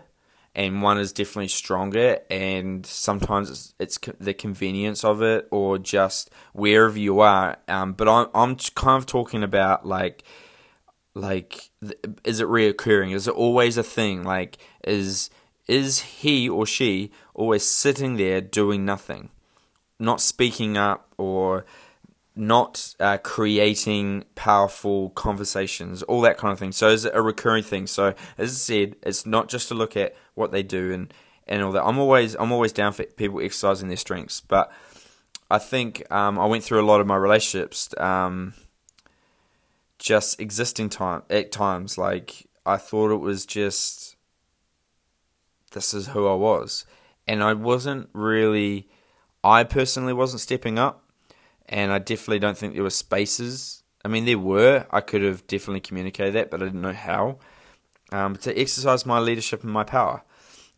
and 0.56 0.82
one 0.82 0.98
is 0.98 1.12
definitely 1.12 1.48
stronger, 1.50 2.18
and 2.30 2.84
sometimes 2.84 3.48
it's, 3.48 3.74
it's 3.78 3.98
the 4.18 4.34
convenience 4.34 5.04
of 5.04 5.22
it, 5.22 5.46
or 5.52 5.78
just 5.78 6.30
wherever 6.52 6.98
you 6.98 7.20
are. 7.20 7.58
Um, 7.68 7.92
but 7.92 8.08
I'm 8.08 8.26
I'm 8.34 8.56
kind 8.74 8.98
of 8.98 9.06
talking 9.06 9.44
about 9.44 9.86
like 9.86 10.24
like 11.14 11.70
is 12.24 12.40
it 12.40 12.48
reoccurring? 12.48 13.14
Is 13.14 13.28
it 13.28 13.34
always 13.34 13.76
a 13.76 13.84
thing? 13.84 14.24
Like 14.24 14.58
is 14.82 15.30
is 15.68 16.00
he 16.00 16.48
or 16.48 16.66
she 16.66 17.10
always 17.34 17.64
sitting 17.64 18.16
there 18.16 18.40
doing 18.40 18.84
nothing, 18.84 19.30
not 19.98 20.20
speaking 20.20 20.76
up 20.76 21.12
or 21.16 21.64
not 22.34 22.94
uh, 22.98 23.18
creating 23.18 24.24
powerful 24.34 25.10
conversations, 25.10 26.02
all 26.04 26.22
that 26.22 26.38
kind 26.38 26.52
of 26.52 26.58
thing. 26.58 26.72
So 26.72 26.88
it's 26.88 27.04
a 27.04 27.20
recurring 27.20 27.62
thing. 27.62 27.86
So 27.86 28.14
as 28.38 28.50
I 28.50 28.54
said, 28.54 28.96
it's 29.02 29.26
not 29.26 29.48
just 29.48 29.68
to 29.68 29.74
look 29.74 29.96
at 29.96 30.16
what 30.34 30.50
they 30.50 30.62
do 30.62 30.92
and, 30.92 31.12
and 31.46 31.62
all 31.62 31.72
that. 31.72 31.84
I'm 31.84 31.98
always 31.98 32.34
I'm 32.36 32.52
always 32.52 32.72
down 32.72 32.92
for 32.92 33.04
people 33.04 33.40
exercising 33.40 33.88
their 33.88 33.96
strengths, 33.96 34.40
but 34.40 34.72
I 35.50 35.58
think 35.58 36.10
um, 36.10 36.38
I 36.38 36.46
went 36.46 36.64
through 36.64 36.80
a 36.80 36.86
lot 36.86 37.02
of 37.02 37.06
my 37.06 37.16
relationships 37.16 37.92
um, 37.98 38.54
just 39.98 40.40
existing 40.40 40.88
time 40.88 41.22
at 41.28 41.52
times. 41.52 41.98
Like 41.98 42.46
I 42.64 42.78
thought 42.78 43.10
it 43.12 43.20
was 43.20 43.44
just 43.44 44.11
this 45.72 45.92
is 45.94 46.08
who 46.08 46.26
I 46.26 46.34
was, 46.34 46.86
and 47.26 47.42
I 47.42 47.54
wasn't 47.54 48.08
really. 48.12 48.88
I 49.44 49.64
personally 49.64 50.12
wasn't 50.12 50.40
stepping 50.40 50.78
up 50.78 51.02
and 51.68 51.92
I 51.92 51.98
definitely 51.98 52.38
don't 52.38 52.56
think 52.56 52.74
there 52.74 52.82
were 52.82 52.90
spaces. 52.90 53.82
I 54.04 54.08
mean, 54.08 54.24
there 54.24 54.38
were. 54.38 54.86
I 54.90 55.00
could 55.00 55.22
have 55.22 55.46
definitely 55.46 55.80
communicated 55.80 56.34
that, 56.34 56.50
but 56.50 56.60
I 56.60 56.66
didn't 56.66 56.82
know 56.82 56.92
how. 56.92 57.38
Um, 58.10 58.36
to 58.36 58.58
exercise 58.58 59.06
my 59.06 59.18
leadership 59.18 59.62
and 59.62 59.72
my 59.72 59.84
power, 59.84 60.22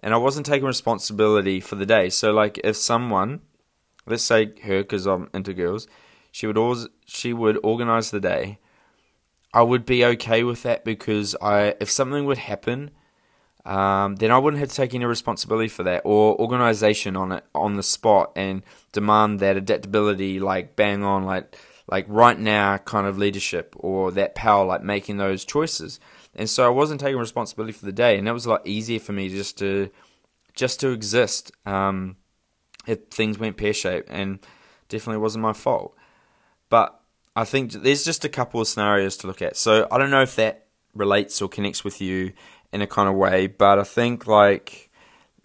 and 0.01 0.15
I 0.15 0.19
wasn't 0.19 0.47
taking 0.47 0.67
responsibility 0.67 1.61
for 1.61 1.75
the 1.75 1.87
day. 1.87 2.11
So, 2.11 2.33
like, 2.33 2.61
if 2.63 2.77
someone, 2.77 3.41
let's 4.07 4.23
say 4.23 4.53
her, 4.63 4.83
because 4.83 5.07
I'm 5.07 5.31
into 5.35 5.53
girls, 5.53 5.89
she 6.31 6.47
would 6.47 6.57
always 6.57 6.87
she 7.07 7.33
would 7.33 7.59
organize 7.65 8.13
the 8.13 8.21
day. 8.21 8.61
I 9.53 9.63
would 9.63 9.85
be 9.85 10.05
okay 10.05 10.45
with 10.45 10.63
that 10.63 10.85
because 10.85 11.35
I, 11.41 11.75
if 11.81 11.91
something 11.91 12.25
would 12.25 12.39
happen 12.39 12.91
um, 13.65 14.17
then 14.17 14.31
I 14.31 14.39
wouldn't 14.39 14.61
have 14.61 14.69
to 14.69 14.75
take 14.75 14.95
any 14.95 15.07
responsibility 15.07 15.69
for 15.69 15.85
that 15.85 16.03
or 16.05 16.39
organization 16.39 17.17
on 17.17 17.33
it 17.33 17.45
on 17.55 17.77
the 17.77 17.83
spot 17.83 18.33
and 18.37 18.63
demand 18.93 19.41
that 19.41 19.57
adaptability, 19.57 20.39
like 20.39 20.77
bang 20.77 21.03
on, 21.03 21.25
like 21.25 21.57
like 21.87 22.07
right 22.09 22.39
now 22.39 22.79
kind 22.79 23.07
of 23.07 23.19
leadership 23.19 23.75
or 23.79 24.11
that 24.13 24.35
power, 24.35 24.65
like 24.65 24.83
making 24.83 25.17
those 25.17 25.45
choices. 25.45 26.01
And 26.35 26.49
so 26.49 26.65
I 26.67 26.71
wasn't 26.71 27.01
taking 27.01 27.19
responsibility 27.19 27.73
for 27.73 27.87
the 27.87 27.93
day, 27.93 28.19
and 28.19 28.27
that 28.27 28.35
was 28.35 28.47
a 28.47 28.51
lot 28.51 28.67
easier 28.67 29.01
for 29.01 29.13
me 29.13 29.29
just 29.29 29.59
to 29.59 29.91
just 30.55 30.81
to 30.81 30.91
exist. 30.91 31.51
Um, 31.65 32.17
if 32.87 33.07
things 33.09 33.39
went 33.39 33.57
pear 33.57 33.73
shaped, 33.73 34.11
and 34.11 34.41
definitely 34.89 35.23
wasn't 35.23 35.43
my 35.43 35.55
fault. 35.55 35.97
But 36.69 37.01
I 37.35 37.45
think 37.45 37.73
there's 37.73 38.05
just 38.05 38.25
a 38.25 38.29
couple 38.29 38.61
of 38.61 38.69
scenarios 38.69 39.17
to 39.19 39.27
look 39.27 39.41
at. 39.41 39.57
So 39.57 39.89
I 39.91 39.97
don't 39.97 40.11
know 40.11 40.23
if 40.23 40.37
that 40.37 40.67
relates 40.95 41.41
or 41.41 41.49
connects 41.49 41.83
with 41.83 42.01
you 42.01 42.33
in 42.75 42.83
a 42.83 42.87
kind 42.89 43.09
of 43.09 43.15
way, 43.15 43.47
but 43.47 43.79
I 43.79 43.85
think 43.85 44.27
like 44.27 44.91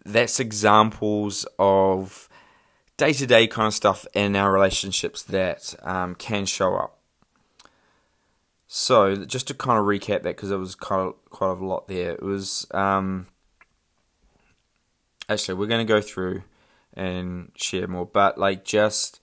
that's 0.03 0.39
examples 0.39 1.45
of 1.59 2.27
day 2.97 3.13
to 3.13 3.27
day 3.27 3.45
kind 3.45 3.67
of 3.67 3.73
stuff 3.75 4.07
in 4.15 4.35
our 4.35 4.51
relationships 4.51 5.21
that 5.23 5.75
um, 5.83 6.15
can 6.15 6.47
show 6.47 6.75
up. 6.75 6.97
So 8.65 9.15
just 9.15 9.47
to 9.49 9.53
kind 9.53 9.77
of 9.77 9.85
recap 9.85 10.23
that 10.23 10.35
because 10.35 10.49
it 10.49 10.57
was 10.57 10.73
quite 10.73 11.09
a, 11.09 11.11
quite 11.29 11.51
a 11.51 11.65
lot 11.65 11.87
there. 11.87 12.13
It 12.13 12.23
was 12.23 12.65
um, 12.71 13.27
actually 15.29 15.53
we're 15.53 15.67
going 15.67 15.85
to 15.85 15.93
go 15.93 16.01
through 16.01 16.41
and 16.95 17.51
share 17.55 17.87
more, 17.87 18.07
but 18.07 18.39
like 18.39 18.65
just 18.65 19.21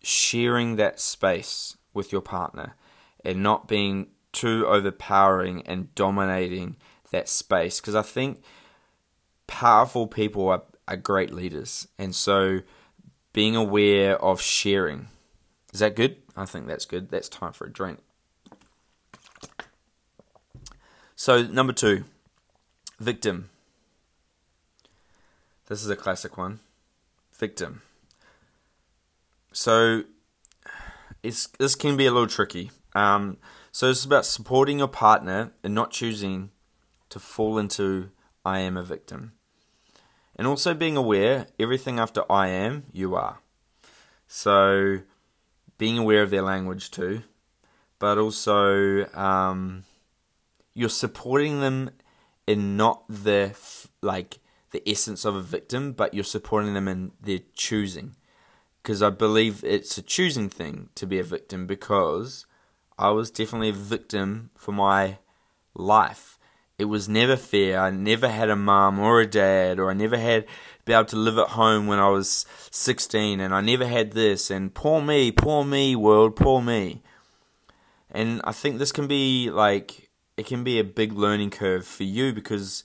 sharing 0.00 0.76
that 0.76 1.00
space 1.00 1.76
with 1.92 2.12
your 2.12 2.22
partner 2.22 2.76
and 3.24 3.42
not 3.42 3.66
being 3.66 4.06
too 4.30 4.64
overpowering 4.66 5.62
and 5.66 5.92
dominating 5.96 6.76
that 7.12 7.28
space 7.28 7.80
because 7.80 7.94
I 7.94 8.02
think 8.02 8.42
powerful 9.46 10.06
people 10.06 10.48
are, 10.48 10.62
are 10.88 10.96
great 10.96 11.32
leaders. 11.32 11.86
And 11.98 12.14
so 12.14 12.60
being 13.32 13.56
aware 13.56 14.22
of 14.22 14.40
sharing. 14.40 15.08
Is 15.72 15.80
that 15.80 15.96
good? 15.96 16.16
I 16.36 16.44
think 16.44 16.66
that's 16.66 16.84
good. 16.84 17.10
That's 17.10 17.28
time 17.28 17.52
for 17.52 17.66
a 17.66 17.72
drink. 17.72 18.00
So, 21.16 21.42
number 21.42 21.72
two, 21.72 22.04
victim. 22.98 23.48
This 25.68 25.82
is 25.82 25.88
a 25.88 25.96
classic 25.96 26.36
one. 26.36 26.60
Victim. 27.32 27.82
So, 29.52 30.04
it's, 31.22 31.46
this 31.58 31.74
can 31.74 31.96
be 31.96 32.06
a 32.06 32.10
little 32.10 32.26
tricky. 32.26 32.70
Um, 32.94 33.38
so, 33.70 33.88
it's 33.88 34.04
about 34.04 34.26
supporting 34.26 34.78
your 34.78 34.88
partner 34.88 35.52
and 35.62 35.74
not 35.74 35.90
choosing 35.90 36.50
to 37.12 37.20
fall 37.20 37.58
into 37.58 38.10
I 38.44 38.60
am 38.60 38.76
a 38.76 38.82
victim. 38.82 39.32
And 40.34 40.46
also 40.46 40.72
being 40.74 40.96
aware 40.96 41.46
everything 41.60 42.00
after 42.00 42.24
I 42.30 42.48
am, 42.48 42.84
you 42.90 43.14
are. 43.14 43.40
So 44.26 45.00
being 45.76 45.98
aware 45.98 46.22
of 46.22 46.30
their 46.30 46.42
language 46.42 46.90
too, 46.90 47.22
but 47.98 48.16
also 48.16 49.06
um, 49.14 49.84
you're 50.74 50.88
supporting 50.88 51.60
them 51.60 51.90
in 52.46 52.76
not 52.76 53.04
the 53.08 53.54
like 54.00 54.38
the 54.70 54.82
essence 54.88 55.26
of 55.26 55.36
a 55.36 55.42
victim, 55.42 55.92
but 55.92 56.14
you're 56.14 56.24
supporting 56.24 56.72
them 56.72 56.88
in 56.88 57.12
their 57.20 57.40
choosing. 57.54 58.16
Because 58.82 59.02
I 59.02 59.10
believe 59.10 59.62
it's 59.62 59.98
a 59.98 60.02
choosing 60.02 60.48
thing 60.48 60.88
to 60.94 61.06
be 61.06 61.18
a 61.18 61.24
victim 61.24 61.66
because 61.66 62.46
I 62.98 63.10
was 63.10 63.30
definitely 63.30 63.68
a 63.68 63.74
victim 63.74 64.50
for 64.56 64.72
my 64.72 65.18
life 65.74 66.31
it 66.78 66.86
was 66.86 67.08
never 67.08 67.36
fair. 67.36 67.80
I 67.80 67.90
never 67.90 68.28
had 68.28 68.50
a 68.50 68.56
mum 68.56 68.98
or 68.98 69.20
a 69.20 69.26
dad, 69.26 69.78
or 69.78 69.90
I 69.90 69.94
never 69.94 70.18
had 70.18 70.46
be 70.84 70.92
able 70.92 71.04
to 71.04 71.16
live 71.16 71.38
at 71.38 71.50
home 71.50 71.86
when 71.86 72.00
I 72.00 72.08
was 72.08 72.44
16, 72.70 73.40
and 73.40 73.54
I 73.54 73.60
never 73.60 73.86
had 73.86 74.12
this. 74.12 74.50
And 74.50 74.74
poor 74.74 75.00
me, 75.00 75.30
poor 75.30 75.64
me, 75.64 75.94
world, 75.94 76.34
poor 76.34 76.60
me. 76.60 77.02
And 78.10 78.40
I 78.44 78.52
think 78.52 78.78
this 78.78 78.92
can 78.92 79.06
be 79.06 79.50
like 79.50 80.10
it 80.36 80.46
can 80.46 80.64
be 80.64 80.78
a 80.78 80.84
big 80.84 81.12
learning 81.12 81.50
curve 81.50 81.86
for 81.86 82.04
you 82.04 82.32
because 82.32 82.84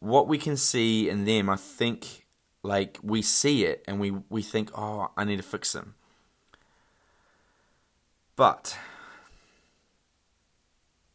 what 0.00 0.28
we 0.28 0.38
can 0.38 0.56
see 0.56 1.08
in 1.08 1.24
them, 1.24 1.48
I 1.48 1.56
think, 1.56 2.26
like 2.62 2.98
we 3.02 3.22
see 3.22 3.64
it 3.64 3.82
and 3.86 3.98
we 3.98 4.12
we 4.28 4.42
think, 4.42 4.70
oh, 4.76 5.10
I 5.16 5.24
need 5.24 5.36
to 5.36 5.42
fix 5.42 5.72
them. 5.72 5.94
But 8.36 8.76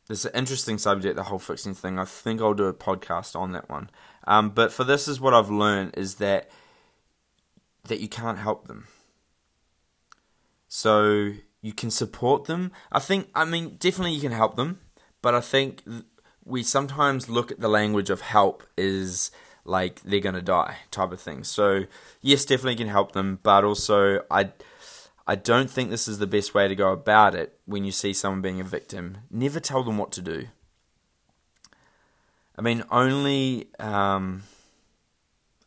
it's 0.10 0.26
an 0.26 0.32
interesting 0.34 0.78
subject, 0.78 1.16
the 1.16 1.24
whole 1.24 1.40
fixing 1.40 1.76
thing. 1.76 2.00
I 2.00 2.06
think 2.06 2.42
I'll 2.42 2.54
do 2.54 2.66
a 2.66 2.74
podcast 2.74 3.36
on 3.36 3.52
that 3.52 3.70
one. 3.70 3.90
Um, 4.26 4.50
but 4.50 4.74
for 4.74 4.84
this 4.84 5.08
is 5.08 5.22
what 5.22 5.34
I've 5.34 5.52
learned 5.52 5.96
is 5.98 6.16
that 6.16 6.50
that 7.88 8.00
you 8.00 8.08
can't 8.08 8.38
help 8.38 8.68
them. 8.68 8.88
So 10.68 11.34
you 11.62 11.74
can 11.74 11.92
support 11.92 12.46
them. 12.46 12.72
I 12.92 13.00
think 13.00 13.30
I 13.36 13.46
mean 13.46 13.76
definitely 13.78 14.14
you 14.14 14.22
can 14.22 14.32
help 14.32 14.56
them, 14.56 14.80
but 15.22 15.36
I 15.36 15.42
think 15.42 15.84
we 16.44 16.64
sometimes 16.64 17.30
look 17.30 17.52
at 17.52 17.60
the 17.60 17.70
language 17.70 18.10
of 18.10 18.22
help 18.22 18.64
is 18.78 19.32
like 19.64 20.02
they're 20.02 20.20
gonna 20.20 20.42
die 20.42 20.78
type 20.90 21.12
of 21.12 21.22
thing. 21.22 21.44
So 21.44 21.86
yes, 22.22 22.46
definitely 22.46 22.76
can 22.76 22.88
help 22.88 23.12
them, 23.12 23.40
but 23.44 23.64
also 23.64 24.22
I 24.32 24.52
I 25.30 25.36
don't 25.36 25.70
think 25.70 25.92
this 25.92 26.08
is 26.08 26.18
the 26.18 26.26
best 26.26 26.56
way 26.56 26.68
to 26.68 26.74
go 26.74 26.92
about 26.92 27.36
it 27.36 27.60
when 27.66 27.84
you 27.84 27.92
see 27.92 28.14
someone 28.14 28.42
being 28.42 28.60
a 28.60 28.64
victim. 28.64 29.20
Never 29.30 29.60
tell 29.60 29.84
them 29.84 30.00
what 30.00 30.12
to 30.14 30.24
do. 30.24 30.48
I 32.58 32.64
mean, 32.64 32.84
only 32.90 33.68
um, 33.78 34.42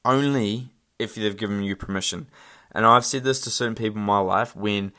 only 0.05 0.71
if 0.99 1.15
they've 1.15 1.37
given 1.37 1.63
you 1.63 1.77
permission. 1.77 2.27
And 2.73 2.85
I've 2.85 3.05
said 3.05 3.23
this 3.23 3.41
to 3.43 3.51
certain 3.51 3.77
people 3.77 3.99
in 3.99 4.05
my 4.05 4.19
life 4.19 4.57
when 4.57 4.91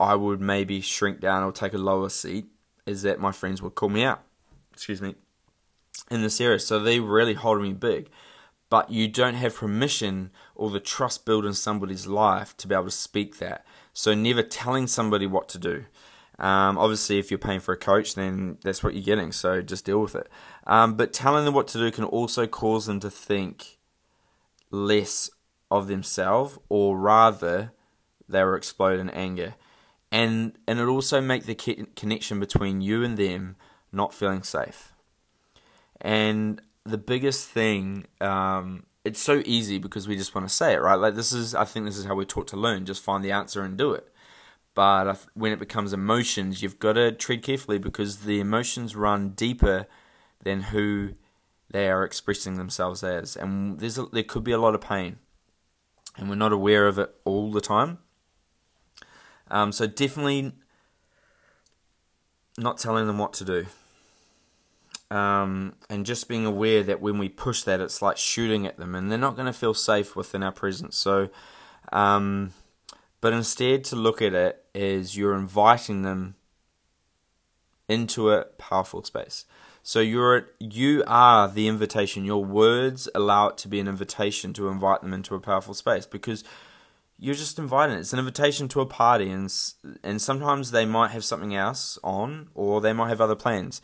I 0.00 0.14
would 0.14 0.40
maybe 0.40 0.80
shrink 0.80 1.20
down 1.20 1.42
or 1.42 1.52
take 1.52 1.74
a 1.74 1.78
lower 1.78 2.08
seat 2.08 2.46
is 2.86 3.02
that 3.02 3.20
my 3.20 3.32
friends 3.32 3.60
would 3.60 3.74
call 3.74 3.90
me 3.90 4.02
out. 4.02 4.22
Excuse 4.72 5.02
me. 5.02 5.14
In 6.10 6.22
this 6.22 6.40
area, 6.40 6.58
so 6.58 6.78
they 6.78 7.00
really 7.00 7.34
hold 7.34 7.60
me 7.60 7.74
big. 7.74 8.08
But 8.70 8.90
you 8.90 9.08
don't 9.08 9.34
have 9.34 9.56
permission 9.56 10.30
or 10.54 10.70
the 10.70 10.80
trust 10.80 11.26
built 11.26 11.44
in 11.44 11.52
somebody's 11.52 12.06
life 12.06 12.56
to 12.56 12.66
be 12.66 12.74
able 12.74 12.86
to 12.86 12.90
speak 12.90 13.40
that. 13.40 13.66
So 13.96 14.12
never 14.12 14.42
telling 14.42 14.88
somebody 14.88 15.26
what 15.26 15.48
to 15.48 15.58
do. 15.58 15.86
Um, 16.38 16.76
obviously, 16.76 17.18
if 17.18 17.30
you're 17.30 17.38
paying 17.38 17.60
for 17.60 17.72
a 17.72 17.78
coach, 17.78 18.14
then 18.14 18.58
that's 18.62 18.84
what 18.84 18.92
you're 18.92 19.02
getting. 19.02 19.32
So 19.32 19.62
just 19.62 19.86
deal 19.86 20.02
with 20.02 20.14
it. 20.14 20.28
Um, 20.66 20.98
but 20.98 21.14
telling 21.14 21.46
them 21.46 21.54
what 21.54 21.66
to 21.68 21.78
do 21.78 21.90
can 21.90 22.04
also 22.04 22.46
cause 22.46 22.84
them 22.84 23.00
to 23.00 23.08
think 23.08 23.78
less 24.70 25.30
of 25.70 25.88
themselves, 25.88 26.58
or 26.68 26.98
rather, 26.98 27.72
they 28.28 28.44
will 28.44 28.54
explode 28.54 29.00
in 29.00 29.08
anger. 29.08 29.54
And 30.12 30.58
and 30.68 30.78
it 30.78 30.84
also 30.84 31.22
make 31.22 31.46
the 31.46 31.54
connection 31.54 32.38
between 32.38 32.82
you 32.82 33.02
and 33.02 33.16
them 33.16 33.56
not 33.92 34.12
feeling 34.12 34.42
safe. 34.42 34.92
And 36.02 36.60
the 36.84 36.98
biggest 36.98 37.48
thing, 37.48 38.08
um, 38.20 38.84
it's 39.06 39.22
so 39.22 39.40
easy 39.44 39.78
because 39.78 40.08
we 40.08 40.16
just 40.16 40.34
want 40.34 40.48
to 40.48 40.52
say 40.52 40.74
it, 40.74 40.82
right? 40.82 40.96
Like 40.96 41.14
this 41.14 41.32
is, 41.32 41.54
I 41.54 41.64
think 41.64 41.86
this 41.86 41.96
is 41.96 42.04
how 42.04 42.16
we're 42.16 42.24
taught 42.24 42.48
to 42.48 42.56
learn: 42.56 42.84
just 42.84 43.02
find 43.02 43.24
the 43.24 43.30
answer 43.30 43.62
and 43.62 43.78
do 43.78 43.92
it. 43.92 44.12
But 44.74 45.26
when 45.34 45.52
it 45.52 45.58
becomes 45.58 45.92
emotions, 45.92 46.60
you've 46.60 46.78
got 46.78 46.94
to 46.94 47.12
tread 47.12 47.42
carefully 47.42 47.78
because 47.78 48.18
the 48.18 48.40
emotions 48.40 48.96
run 48.96 49.30
deeper 49.30 49.86
than 50.42 50.60
who 50.62 51.14
they 51.70 51.88
are 51.88 52.04
expressing 52.04 52.56
themselves 52.56 53.02
as, 53.02 53.36
and 53.36 53.78
there's 53.78 53.96
a, 53.96 54.06
there 54.06 54.22
could 54.24 54.44
be 54.44 54.52
a 54.52 54.58
lot 54.58 54.74
of 54.74 54.80
pain, 54.80 55.18
and 56.16 56.28
we're 56.28 56.34
not 56.34 56.52
aware 56.52 56.88
of 56.88 56.98
it 56.98 57.14
all 57.24 57.52
the 57.52 57.60
time. 57.60 57.98
Um, 59.48 59.70
so 59.70 59.86
definitely 59.86 60.52
not 62.58 62.78
telling 62.78 63.06
them 63.06 63.18
what 63.18 63.32
to 63.34 63.44
do. 63.44 63.66
Um, 65.10 65.74
and 65.88 66.04
just 66.04 66.28
being 66.28 66.46
aware 66.46 66.82
that 66.82 67.00
when 67.00 67.18
we 67.18 67.28
push 67.28 67.62
that, 67.62 67.80
it's 67.80 68.02
like 68.02 68.16
shooting 68.16 68.66
at 68.66 68.76
them, 68.76 68.94
and 68.94 69.10
they're 69.10 69.18
not 69.18 69.36
going 69.36 69.46
to 69.46 69.52
feel 69.52 69.74
safe 69.74 70.16
within 70.16 70.42
our 70.42 70.52
presence. 70.52 70.96
So, 70.96 71.28
um, 71.92 72.52
but 73.20 73.32
instead 73.32 73.84
to 73.84 73.96
look 73.96 74.20
at 74.20 74.34
it 74.34 74.64
as 74.74 75.16
you're 75.16 75.36
inviting 75.36 76.02
them 76.02 76.34
into 77.88 78.30
a 78.30 78.44
powerful 78.44 79.04
space. 79.04 79.44
So 79.82 80.00
you're 80.00 80.48
you 80.58 81.04
are 81.06 81.46
the 81.46 81.68
invitation. 81.68 82.24
Your 82.24 82.44
words 82.44 83.08
allow 83.14 83.48
it 83.48 83.58
to 83.58 83.68
be 83.68 83.78
an 83.78 83.86
invitation 83.86 84.52
to 84.54 84.68
invite 84.68 85.02
them 85.02 85.12
into 85.12 85.36
a 85.36 85.40
powerful 85.40 85.74
space 85.74 86.06
because 86.06 86.42
you're 87.18 87.36
just 87.36 87.58
inviting. 87.58 87.96
It's 87.96 88.12
an 88.12 88.18
invitation 88.18 88.66
to 88.68 88.80
a 88.80 88.86
party, 88.86 89.30
and 89.30 89.52
and 90.02 90.20
sometimes 90.20 90.72
they 90.72 90.84
might 90.84 91.12
have 91.12 91.24
something 91.24 91.54
else 91.54 91.98
on, 92.02 92.48
or 92.54 92.80
they 92.80 92.92
might 92.92 93.10
have 93.10 93.20
other 93.20 93.36
plans. 93.36 93.80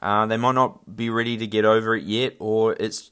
Uh, 0.00 0.26
they 0.26 0.36
might 0.36 0.54
not 0.54 0.96
be 0.96 1.10
ready 1.10 1.36
to 1.36 1.46
get 1.46 1.64
over 1.64 1.94
it 1.94 2.04
yet, 2.04 2.34
or 2.38 2.74
it's 2.80 3.10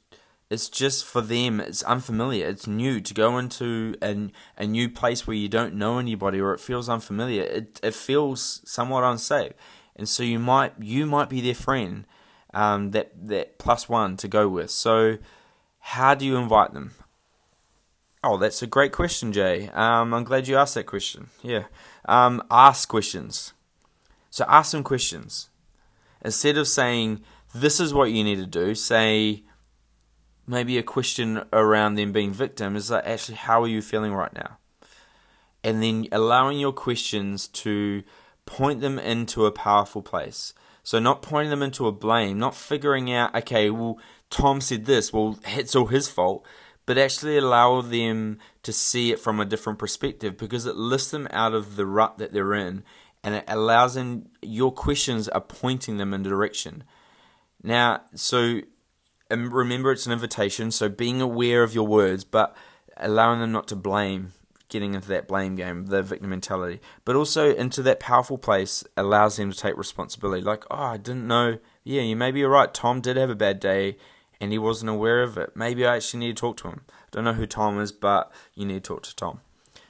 it's 0.51 0.67
just 0.67 1.05
for 1.05 1.21
them, 1.21 1.61
it's 1.61 1.81
unfamiliar, 1.83 2.45
it's 2.45 2.67
new 2.67 2.99
to 2.99 3.13
go 3.13 3.37
into 3.37 3.95
an, 4.01 4.33
a 4.57 4.67
new 4.67 4.89
place 4.89 5.25
where 5.25 5.37
you 5.37 5.47
don't 5.47 5.75
know 5.75 5.97
anybody 5.97 6.41
or 6.41 6.53
it 6.53 6.59
feels 6.59 6.89
unfamiliar. 6.89 7.43
It, 7.43 7.79
it 7.81 7.95
feels 7.95 8.61
somewhat 8.65 9.05
unsafe. 9.05 9.53
And 9.95 10.09
so 10.09 10.23
you 10.23 10.39
might 10.39 10.73
you 10.77 11.05
might 11.05 11.29
be 11.29 11.39
their 11.39 11.55
friend, 11.55 12.05
um, 12.53 12.89
that 12.91 13.11
that 13.27 13.59
plus 13.59 13.87
one 13.87 14.17
to 14.17 14.27
go 14.27 14.49
with. 14.49 14.71
So 14.71 15.19
how 15.79 16.15
do 16.15 16.25
you 16.25 16.35
invite 16.35 16.73
them? 16.73 16.95
Oh, 18.21 18.37
that's 18.37 18.61
a 18.61 18.67
great 18.67 18.91
question, 18.91 19.31
Jay. 19.31 19.69
Um, 19.69 20.13
I'm 20.13 20.25
glad 20.25 20.49
you 20.49 20.57
asked 20.57 20.75
that 20.75 20.85
question. 20.85 21.29
Yeah, 21.41 21.65
um, 22.09 22.43
ask 22.51 22.89
questions. 22.89 23.53
So 24.29 24.43
ask 24.49 24.73
them 24.73 24.83
questions 24.83 25.49
instead 26.23 26.57
of 26.57 26.67
saying 26.67 27.21
this 27.53 27.79
is 27.79 27.93
what 27.93 28.11
you 28.11 28.23
need 28.23 28.37
to 28.37 28.45
do. 28.45 28.75
Say 28.75 29.43
maybe 30.47 30.77
a 30.77 30.83
question 30.83 31.43
around 31.53 31.95
them 31.95 32.11
being 32.11 32.31
victim 32.31 32.75
is 32.75 32.91
like 32.91 33.05
actually 33.05 33.35
how 33.35 33.63
are 33.63 33.67
you 33.67 33.81
feeling 33.81 34.13
right 34.13 34.33
now 34.33 34.57
and 35.63 35.81
then 35.81 36.07
allowing 36.11 36.59
your 36.59 36.73
questions 36.73 37.47
to 37.47 38.03
point 38.45 38.81
them 38.81 38.97
into 38.99 39.45
a 39.45 39.51
powerful 39.51 40.01
place 40.01 40.53
so 40.83 40.99
not 40.99 41.21
pointing 41.21 41.49
them 41.49 41.61
into 41.61 41.87
a 41.87 41.91
blame 41.91 42.39
not 42.39 42.55
figuring 42.55 43.11
out 43.11 43.33
okay 43.35 43.69
well 43.69 43.97
tom 44.29 44.59
said 44.59 44.85
this 44.85 45.13
well 45.13 45.39
it's 45.45 45.75
all 45.75 45.87
his 45.87 46.09
fault 46.09 46.45
but 46.85 46.97
actually 46.97 47.37
allow 47.37 47.79
them 47.79 48.37
to 48.63 48.73
see 48.73 49.11
it 49.11 49.19
from 49.19 49.39
a 49.39 49.45
different 49.45 49.79
perspective 49.79 50.37
because 50.37 50.65
it 50.65 50.75
lifts 50.75 51.11
them 51.11 51.27
out 51.31 51.53
of 51.53 51.75
the 51.75 51.85
rut 51.85 52.17
that 52.17 52.33
they're 52.33 52.53
in 52.53 52.83
and 53.23 53.35
it 53.35 53.43
allows 53.47 53.95
them 53.95 54.27
your 54.41 54.71
questions 54.71 55.27
are 55.29 55.41
pointing 55.41 55.97
them 55.97 56.13
in 56.13 56.23
direction 56.23 56.83
now 57.63 58.01
so 58.15 58.61
um, 59.31 59.49
remember 59.53 59.91
it's 59.91 60.05
an 60.05 60.11
invitation, 60.11 60.71
so 60.71 60.89
being 60.89 61.21
aware 61.21 61.63
of 61.63 61.73
your 61.73 61.87
words, 61.87 62.23
but 62.23 62.55
allowing 62.97 63.39
them 63.39 63.51
not 63.51 63.67
to 63.69 63.75
blame, 63.75 64.33
getting 64.67 64.93
into 64.93 65.07
that 65.07 65.27
blame 65.27 65.55
game, 65.55 65.85
the 65.85 66.03
victim 66.03 66.29
mentality, 66.29 66.81
but 67.05 67.15
also 67.15 67.55
into 67.55 67.81
that 67.81 67.99
powerful 67.99 68.37
place 68.37 68.83
allows 68.97 69.37
them 69.37 69.51
to 69.51 69.57
take 69.57 69.77
responsibility. 69.77 70.41
Like, 70.41 70.65
oh, 70.69 70.83
I 70.83 70.97
didn't 70.97 71.27
know. 71.27 71.59
Yeah, 71.83 72.01
you 72.01 72.15
maybe 72.15 72.41
you're 72.41 72.49
right. 72.49 72.73
Tom 72.73 72.99
did 72.99 73.17
have 73.17 73.29
a 73.29 73.35
bad 73.35 73.59
day, 73.59 73.97
and 74.41 74.51
he 74.51 74.57
wasn't 74.57 74.89
aware 74.89 75.23
of 75.23 75.37
it. 75.37 75.55
Maybe 75.55 75.85
I 75.85 75.95
actually 75.95 76.19
need 76.19 76.35
to 76.35 76.41
talk 76.41 76.57
to 76.57 76.67
him. 76.67 76.81
I 76.89 76.93
Don't 77.11 77.23
know 77.23 77.33
who 77.33 77.47
Tom 77.47 77.79
is, 77.79 77.93
but 77.93 78.31
you 78.53 78.65
need 78.65 78.83
to 78.83 78.87
talk 78.87 79.03
to 79.03 79.15
Tom. 79.15 79.39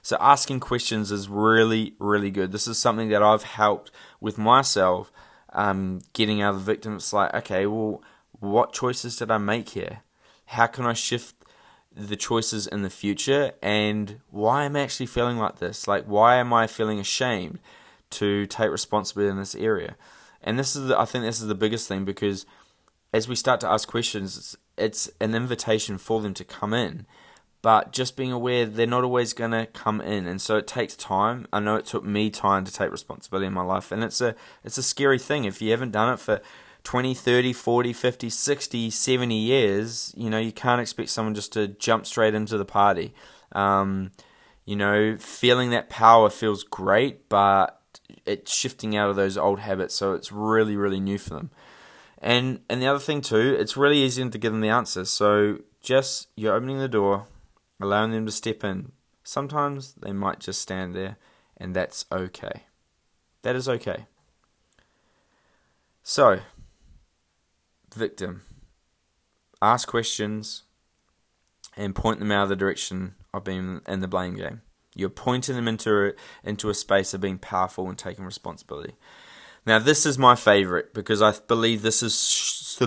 So 0.02 0.18
asking 0.20 0.62
questions 0.62 1.12
is 1.12 1.30
really, 1.30 1.94
really 2.00 2.32
good. 2.32 2.52
This 2.52 2.68
is 2.68 2.78
something 2.78 3.10
that 3.10 3.22
I've 3.22 3.44
helped 3.44 3.92
with 4.20 4.38
myself, 4.38 5.12
um, 5.54 6.02
getting 6.14 6.42
out 6.42 6.56
of 6.56 6.66
the 6.66 6.72
victim. 6.72 6.96
It's 6.96 7.14
like, 7.14 7.34
okay, 7.34 7.66
well 7.66 8.02
what 8.42 8.74
choices 8.74 9.16
did 9.16 9.32
I 9.32 9.38
make 9.38 9.70
here? 9.70 10.02
How 10.46 10.68
can 10.68 10.86
I 10.86 10.94
shift 10.94 11.36
the 11.96 12.16
choices 12.16 12.68
in 12.68 12.82
the 12.82 12.90
future? 12.90 13.54
And 13.62 14.20
why 14.30 14.66
am 14.66 14.76
I 14.76 14.82
actually 14.82 15.06
feeling 15.06 15.38
like 15.38 15.60
this? 15.60 15.88
Like, 15.88 16.06
why 16.06 16.38
am 16.38 16.52
I 16.52 16.68
feeling 16.68 17.00
ashamed 17.00 17.60
to 18.12 18.48
take 18.48 18.72
responsibility 18.72 19.30
in 19.30 19.38
this 19.38 19.56
area? 19.56 19.96
And 20.42 20.58
this 20.58 20.76
is, 20.76 20.88
the, 20.88 21.00
I 21.00 21.06
think, 21.06 21.24
this 21.24 21.40
is 21.40 21.48
the 21.48 21.56
biggest 21.56 21.88
thing 21.88 22.04
because 22.04 22.46
as 23.14 23.28
we 23.28 23.36
start 23.36 23.60
to 23.62 23.70
ask 23.70 23.88
questions, 23.88 24.36
it's, 24.36 24.58
it's 24.76 25.12
an 25.22 25.36
invitation 25.36 26.00
for 26.00 26.20
them 26.20 26.34
to 26.34 26.44
come 26.44 26.74
in 26.74 27.06
but 27.62 27.92
just 27.92 28.16
being 28.16 28.32
aware 28.32 28.66
they're 28.66 28.88
not 28.88 29.04
always 29.04 29.34
going 29.34 29.52
to 29.52 29.66
come 29.68 30.02
in 30.02 30.26
and 30.26 30.42
so 30.42 30.58
it 30.58 30.68
takes 30.68 30.96
time 30.96 31.48
i 31.54 31.60
know 31.60 31.76
it 31.76 31.86
took 31.86 32.04
me 32.04 32.30
time 32.30 32.64
to 32.64 32.74
take 32.74 32.92
responsibility 32.92 33.48
in 33.48 33.54
my 33.54 33.64
life 33.64 33.92
and 33.92 34.04
it's 34.04 34.22
a 34.22 34.36
it's 34.64 34.78
a 34.78 34.84
scary 34.84 35.20
thing 35.20 35.46
if 35.46 35.62
you 35.62 35.72
haven't 35.72 35.92
done 35.92 36.14
it 36.14 36.20
for 36.20 36.42
20, 36.84 37.14
30, 37.14 37.54
40, 37.54 37.94
50, 37.94 38.30
60, 38.30 38.90
70 38.90 39.36
years, 39.36 40.14
you 40.18 40.30
know, 40.30 40.40
you 40.40 40.52
can't 40.52 40.82
expect 40.82 41.10
someone 41.10 41.36
just 41.36 41.54
to 41.54 41.68
jump 41.68 42.06
straight 42.06 42.34
into 42.34 42.58
the 42.58 42.66
party. 42.66 43.14
Um, 43.52 44.12
you 44.66 44.76
know, 44.76 45.18
feeling 45.18 45.72
that 45.72 45.90
power 45.90 46.30
feels 46.30 46.64
great, 46.64 47.30
but 47.30 47.80
it's 48.26 48.54
shifting 48.54 48.96
out 48.96 49.10
of 49.10 49.16
those 49.16 49.38
old 49.38 49.60
habits, 49.60 49.96
so 49.96 50.14
it's 50.14 50.32
really, 50.32 50.76
really 50.76 51.00
new 51.00 51.18
for 51.18 51.32
them. 51.32 51.52
And 52.20 52.60
and 52.70 52.82
the 52.82 52.88
other 52.88 53.00
thing 53.00 53.22
too, 53.22 53.56
it's 53.60 53.76
really 53.76 53.98
easy 53.98 54.28
to 54.28 54.38
give 54.38 54.52
them 54.52 54.62
the 54.62 54.70
answer. 54.70 55.06
So 55.06 55.60
just 55.82 56.28
you're 56.36 56.56
opening 56.56 56.78
the 56.78 56.88
door, 56.88 57.26
allowing 57.82 58.12
them 58.12 58.26
to 58.26 58.32
step 58.32 58.64
in. 58.64 58.92
Sometimes 59.24 59.94
they 59.94 60.12
might 60.12 60.40
just 60.40 60.62
stand 60.62 60.96
there, 60.96 61.18
and 61.58 61.76
that's 61.76 62.06
okay. 62.12 62.64
That 63.44 63.56
is 63.56 63.68
okay. 63.70 64.06
So, 66.04 66.40
victim. 67.96 68.44
Ask 69.62 69.88
questions 69.88 70.64
and 71.78 71.96
point 71.96 72.20
them 72.20 72.32
out 72.32 72.44
of 72.44 72.50
the 72.50 72.56
direction 72.56 73.16
of 73.34 73.44
being 73.44 73.82
in 73.88 74.00
the 74.00 74.08
blame 74.08 74.36
game. 74.36 74.62
You're 74.96 75.10
pointing 75.10 75.56
them 75.56 75.68
into 75.68 76.08
a, 76.08 76.14
into 76.44 76.70
a 76.70 76.74
space 76.74 77.14
of 77.14 77.22
being 77.22 77.38
powerful 77.38 77.88
and 77.88 77.98
taking 77.98 78.26
responsibility. 78.26 78.96
Now, 79.66 79.80
this 79.80 80.06
is 80.06 80.18
my 80.18 80.36
favorite 80.36 80.94
because 80.94 81.22
I 81.22 81.34
believe 81.48 81.82
this 81.82 82.02
is 82.02 82.78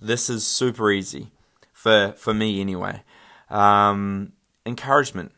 this 0.00 0.30
is 0.30 0.46
super 0.46 0.90
easy 0.92 1.32
for 1.72 2.14
for 2.16 2.32
me 2.32 2.60
anyway. 2.60 3.02
Um, 3.48 4.32
encouragement. 4.64 5.32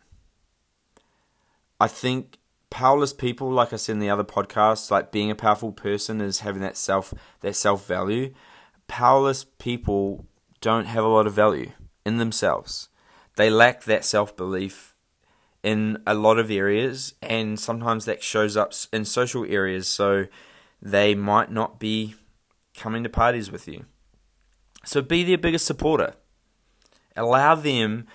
I 1.80 1.86
think 1.88 2.38
powerless 2.70 3.12
people, 3.12 3.50
like 3.50 3.72
I 3.72 3.76
said 3.76 3.92
in 3.92 3.98
the 4.00 4.10
other 4.10 4.24
podcast, 4.24 4.90
like 4.90 5.12
being 5.12 5.30
a 5.30 5.34
powerful 5.34 5.72
person 5.72 6.20
is 6.20 6.40
having 6.40 6.62
that 6.62 6.76
self 6.76 7.14
that 7.40 7.54
self 7.54 7.86
value 7.86 8.34
powerless 8.88 9.44
people 9.58 10.26
don't 10.60 10.86
have 10.86 11.04
a 11.04 11.08
lot 11.08 11.26
of 11.26 11.34
value 11.34 11.70
in 12.04 12.16
themselves. 12.16 12.88
They 13.36 13.50
lack 13.50 13.84
that 13.84 14.04
self 14.04 14.36
belief 14.36 14.96
in 15.62 16.02
a 16.06 16.14
lot 16.14 16.38
of 16.38 16.50
areas, 16.50 17.14
and 17.22 17.60
sometimes 17.60 18.06
that 18.06 18.22
shows 18.22 18.56
up 18.56 18.72
in 18.92 19.04
social 19.04 19.44
areas, 19.44 19.86
so 19.86 20.26
they 20.82 21.14
might 21.14 21.52
not 21.52 21.78
be 21.78 22.16
coming 22.76 23.02
to 23.04 23.08
parties 23.08 23.52
with 23.52 23.68
you. 23.68 23.84
So 24.84 25.02
be 25.02 25.22
their 25.22 25.38
biggest 25.38 25.66
supporter. 25.66 26.14
Allow 27.18 27.56
them 27.56 28.06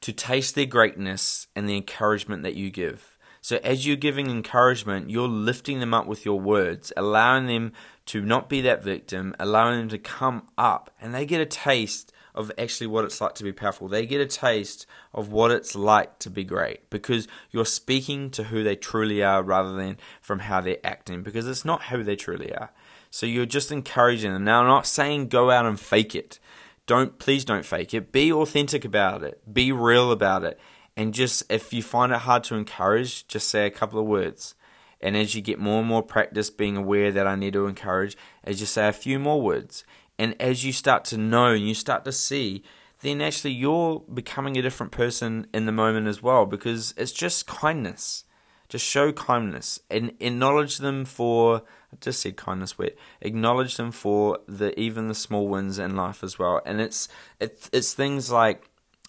to 0.00 0.12
taste 0.12 0.54
their 0.54 0.66
greatness 0.66 1.48
and 1.54 1.68
the 1.68 1.76
encouragement 1.76 2.42
that 2.44 2.54
you 2.54 2.70
give. 2.70 3.18
So 3.40 3.58
as 3.62 3.86
you're 3.86 3.96
giving 3.96 4.28
encouragement, 4.28 5.10
you're 5.10 5.28
lifting 5.28 5.78
them 5.80 5.94
up 5.94 6.06
with 6.06 6.24
your 6.24 6.40
words, 6.40 6.92
allowing 6.96 7.46
them 7.46 7.72
to 8.06 8.20
not 8.20 8.48
be 8.48 8.60
that 8.62 8.82
victim, 8.82 9.36
allowing 9.38 9.78
them 9.78 9.88
to 9.90 9.98
come 9.98 10.48
up, 10.58 10.90
and 11.00 11.14
they 11.14 11.26
get 11.26 11.40
a 11.40 11.46
taste 11.46 12.12
of 12.36 12.52
actually 12.58 12.86
what 12.86 13.04
it's 13.04 13.20
like 13.20 13.34
to 13.36 13.44
be 13.44 13.52
powerful. 13.52 13.88
They 13.88 14.04
get 14.04 14.20
a 14.20 14.26
taste 14.26 14.86
of 15.14 15.32
what 15.32 15.50
it's 15.50 15.74
like 15.74 16.18
to 16.20 16.30
be 16.30 16.44
great 16.44 16.90
because 16.90 17.26
you're 17.50 17.64
speaking 17.64 18.30
to 18.32 18.44
who 18.44 18.62
they 18.62 18.76
truly 18.76 19.22
are 19.22 19.42
rather 19.42 19.74
than 19.74 19.96
from 20.20 20.40
how 20.40 20.60
they're 20.60 20.84
acting 20.84 21.22
because 21.22 21.48
it's 21.48 21.64
not 21.64 21.84
who 21.84 22.02
they 22.02 22.16
truly 22.16 22.52
are. 22.54 22.70
So 23.10 23.24
you're 23.24 23.46
just 23.46 23.72
encouraging 23.72 24.32
them. 24.32 24.44
Now, 24.44 24.60
I'm 24.60 24.66
not 24.66 24.86
saying 24.86 25.28
go 25.28 25.50
out 25.50 25.64
and 25.64 25.80
fake 25.80 26.14
it. 26.14 26.38
Don't 26.86 27.18
please 27.18 27.44
don't 27.44 27.64
fake 27.64 27.92
it. 27.92 28.12
Be 28.12 28.32
authentic 28.32 28.84
about 28.84 29.22
it. 29.22 29.52
Be 29.52 29.72
real 29.72 30.12
about 30.12 30.44
it. 30.44 30.58
And 30.96 31.12
just 31.12 31.42
if 31.50 31.72
you 31.72 31.82
find 31.82 32.12
it 32.12 32.18
hard 32.18 32.44
to 32.44 32.54
encourage, 32.54 33.26
just 33.28 33.48
say 33.48 33.66
a 33.66 33.70
couple 33.70 34.00
of 34.00 34.06
words. 34.06 34.54
And 35.00 35.16
as 35.16 35.34
you 35.34 35.42
get 35.42 35.58
more 35.58 35.80
and 35.80 35.88
more 35.88 36.02
practice 36.02 36.48
being 36.48 36.76
aware 36.76 37.12
that 37.12 37.26
I 37.26 37.34
need 37.34 37.52
to 37.52 37.66
encourage, 37.66 38.16
as 38.42 38.60
you 38.60 38.66
say 38.66 38.88
a 38.88 38.92
few 38.92 39.18
more 39.18 39.42
words, 39.42 39.84
and 40.18 40.34
as 40.40 40.64
you 40.64 40.72
start 40.72 41.04
to 41.06 41.18
know 41.18 41.48
and 41.48 41.68
you 41.68 41.74
start 41.74 42.04
to 42.06 42.12
see, 42.12 42.62
then 43.02 43.20
actually 43.20 43.52
you're 43.52 44.00
becoming 44.12 44.56
a 44.56 44.62
different 44.62 44.92
person 44.92 45.46
in 45.52 45.66
the 45.66 45.72
moment 45.72 46.06
as 46.06 46.22
well 46.22 46.46
because 46.46 46.94
it's 46.96 47.12
just 47.12 47.46
kindness. 47.46 48.24
Just 48.68 48.84
show 48.84 49.12
kindness 49.12 49.80
and 49.90 50.12
acknowledge 50.20 50.78
them 50.78 51.04
for. 51.04 51.62
I 51.92 51.96
just 52.00 52.20
said 52.20 52.36
kindness. 52.36 52.78
Where 52.78 52.90
acknowledge 53.20 53.76
them 53.76 53.92
for 53.92 54.40
the 54.48 54.78
even 54.78 55.08
the 55.08 55.14
small 55.14 55.48
wins 55.48 55.78
in 55.78 55.96
life 55.96 56.24
as 56.24 56.38
well. 56.38 56.60
And 56.66 56.80
it's 56.80 57.08
it's 57.40 57.70
it's 57.72 57.94
things 57.94 58.30
like, 58.30 58.68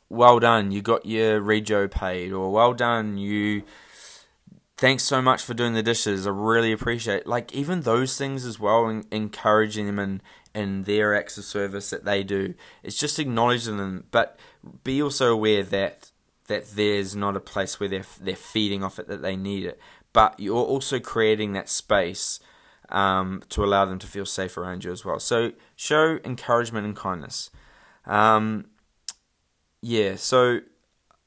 well 0.09 0.39
done, 0.39 0.71
you 0.71 0.81
got 0.81 1.05
your 1.05 1.41
rego 1.41 1.89
paid, 1.89 2.31
or 2.31 2.51
well 2.51 2.73
done, 2.73 3.17
you 3.17 3.63
thanks 4.77 5.03
so 5.03 5.21
much 5.21 5.41
for 5.41 5.55
doing 5.55 5.73
the 5.73 5.83
dishes. 5.83 6.27
I 6.27 6.29
really 6.29 6.71
appreciate 6.71 7.25
like 7.25 7.51
even 7.53 7.81
those 7.81 8.17
things 8.17 8.45
as 8.45 8.59
well, 8.59 8.85
and 8.85 9.05
encouraging 9.11 9.87
them 9.87 9.99
and 9.99 10.21
in 10.53 10.83
their 10.83 11.15
acts 11.15 11.37
of 11.37 11.43
service 11.43 11.91
that 11.91 12.03
they 12.03 12.23
do. 12.23 12.55
It's 12.81 12.97
just 12.97 13.19
acknowledging 13.19 13.77
them, 13.77 14.05
but 14.09 14.39
be 14.83 15.01
also 15.01 15.31
aware 15.31 15.61
that 15.63 16.11
that 16.47 16.71
there's 16.71 17.15
not 17.15 17.35
a 17.35 17.39
place 17.39 17.79
where 17.79 17.89
they're 17.89 18.05
they're 18.19 18.35
feeding 18.35 18.83
off 18.83 18.99
it 18.99 19.07
that 19.07 19.21
they 19.21 19.35
need 19.35 19.65
it, 19.65 19.79
but 20.13 20.39
you're 20.39 20.55
also 20.55 20.99
creating 20.99 21.53
that 21.53 21.69
space 21.69 22.39
um, 22.89 23.43
to 23.49 23.63
allow 23.63 23.85
them 23.85 23.99
to 23.99 24.07
feel 24.07 24.25
safe 24.25 24.57
around 24.57 24.83
you 24.83 24.91
as 24.91 25.03
well. 25.05 25.19
So 25.19 25.51
show 25.75 26.19
encouragement 26.23 26.85
and 26.85 26.95
kindness. 26.95 27.49
Um, 28.05 28.65
yeah, 29.81 30.15
so 30.15 30.61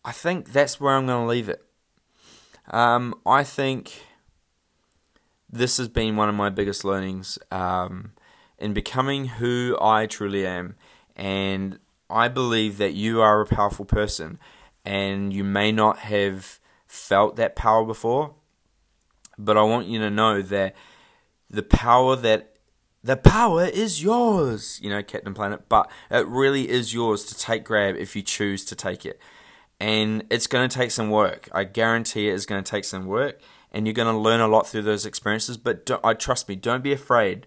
I 0.05 0.13
think 0.13 0.53
that's 0.53 0.81
where 0.81 0.95
I'm 0.95 1.07
going 1.07 1.25
to 1.25 1.31
leave 1.31 1.49
it. 1.49 1.63
Um, 2.71 3.15
I 3.27 3.45
think 3.45 4.03
this 5.51 5.77
has 5.77 5.89
been 5.89 6.17
one 6.17 6.29
of 6.29 6.35
my 6.35 6.49
biggest 6.49 6.85
learnings 6.85 7.39
um, 7.51 8.13
in 8.59 8.73
becoming 8.73 9.27
who 9.27 9.77
I 9.81 10.07
truly 10.07 10.47
am. 10.47 10.77
And 11.17 11.79
I 12.09 12.29
believe 12.29 12.79
that 12.79 12.95
you 12.95 13.21
are 13.21 13.41
a 13.41 13.47
powerful 13.47 13.85
person 13.85 14.39
and 14.85 15.33
you 15.33 15.45
may 15.45 15.73
not 15.73 15.99
have 15.99 16.59
felt 16.87 17.37
that 17.37 17.57
power 17.57 17.85
before, 17.85 18.35
but 19.39 19.57
I 19.57 19.63
want 19.63 19.87
you 19.87 19.99
to 20.01 20.11
know 20.11 20.43
that 20.43 20.75
the 21.49 21.63
power 21.63 22.17
that 22.17 22.57
the 23.03 23.17
power 23.17 23.65
is 23.65 24.03
yours, 24.03 24.79
you 24.83 24.91
know, 24.91 25.03
Captain 25.03 25.33
Planet, 25.33 25.69
but 25.69 25.91
it 26.11 26.27
really 26.27 26.69
is 26.69 26.93
yours 26.93 27.25
to 27.25 27.39
take 27.39 27.65
grab 27.65 27.97
if 27.97 28.15
you 28.15 28.21
choose 28.23 28.65
to 28.67 28.77
take 28.77 29.07
it. 29.07 29.19
And 29.81 30.25
it's 30.31 30.47
going 30.47 30.69
to 30.69 30.77
take 30.77 30.91
some 30.91 31.09
work. 31.09 31.49
I 31.53 31.65
guarantee 31.65 32.29
it 32.29 32.35
is 32.35 32.45
going 32.45 32.63
to 32.63 32.71
take 32.71 32.85
some 32.85 33.07
work, 33.07 33.41
and 33.73 33.87
you're 33.87 33.95
going 33.95 34.15
to 34.15 34.21
learn 34.21 34.41
a 34.41 34.49
lot 34.49 34.69
through 34.69 34.83
those 34.83 35.07
experiences. 35.07 35.57
But 35.57 35.91
I 36.05 36.13
trust 36.13 36.47
me, 36.47 36.57
don't 36.57 36.85
be 36.85 36.93
afraid. 36.93 37.47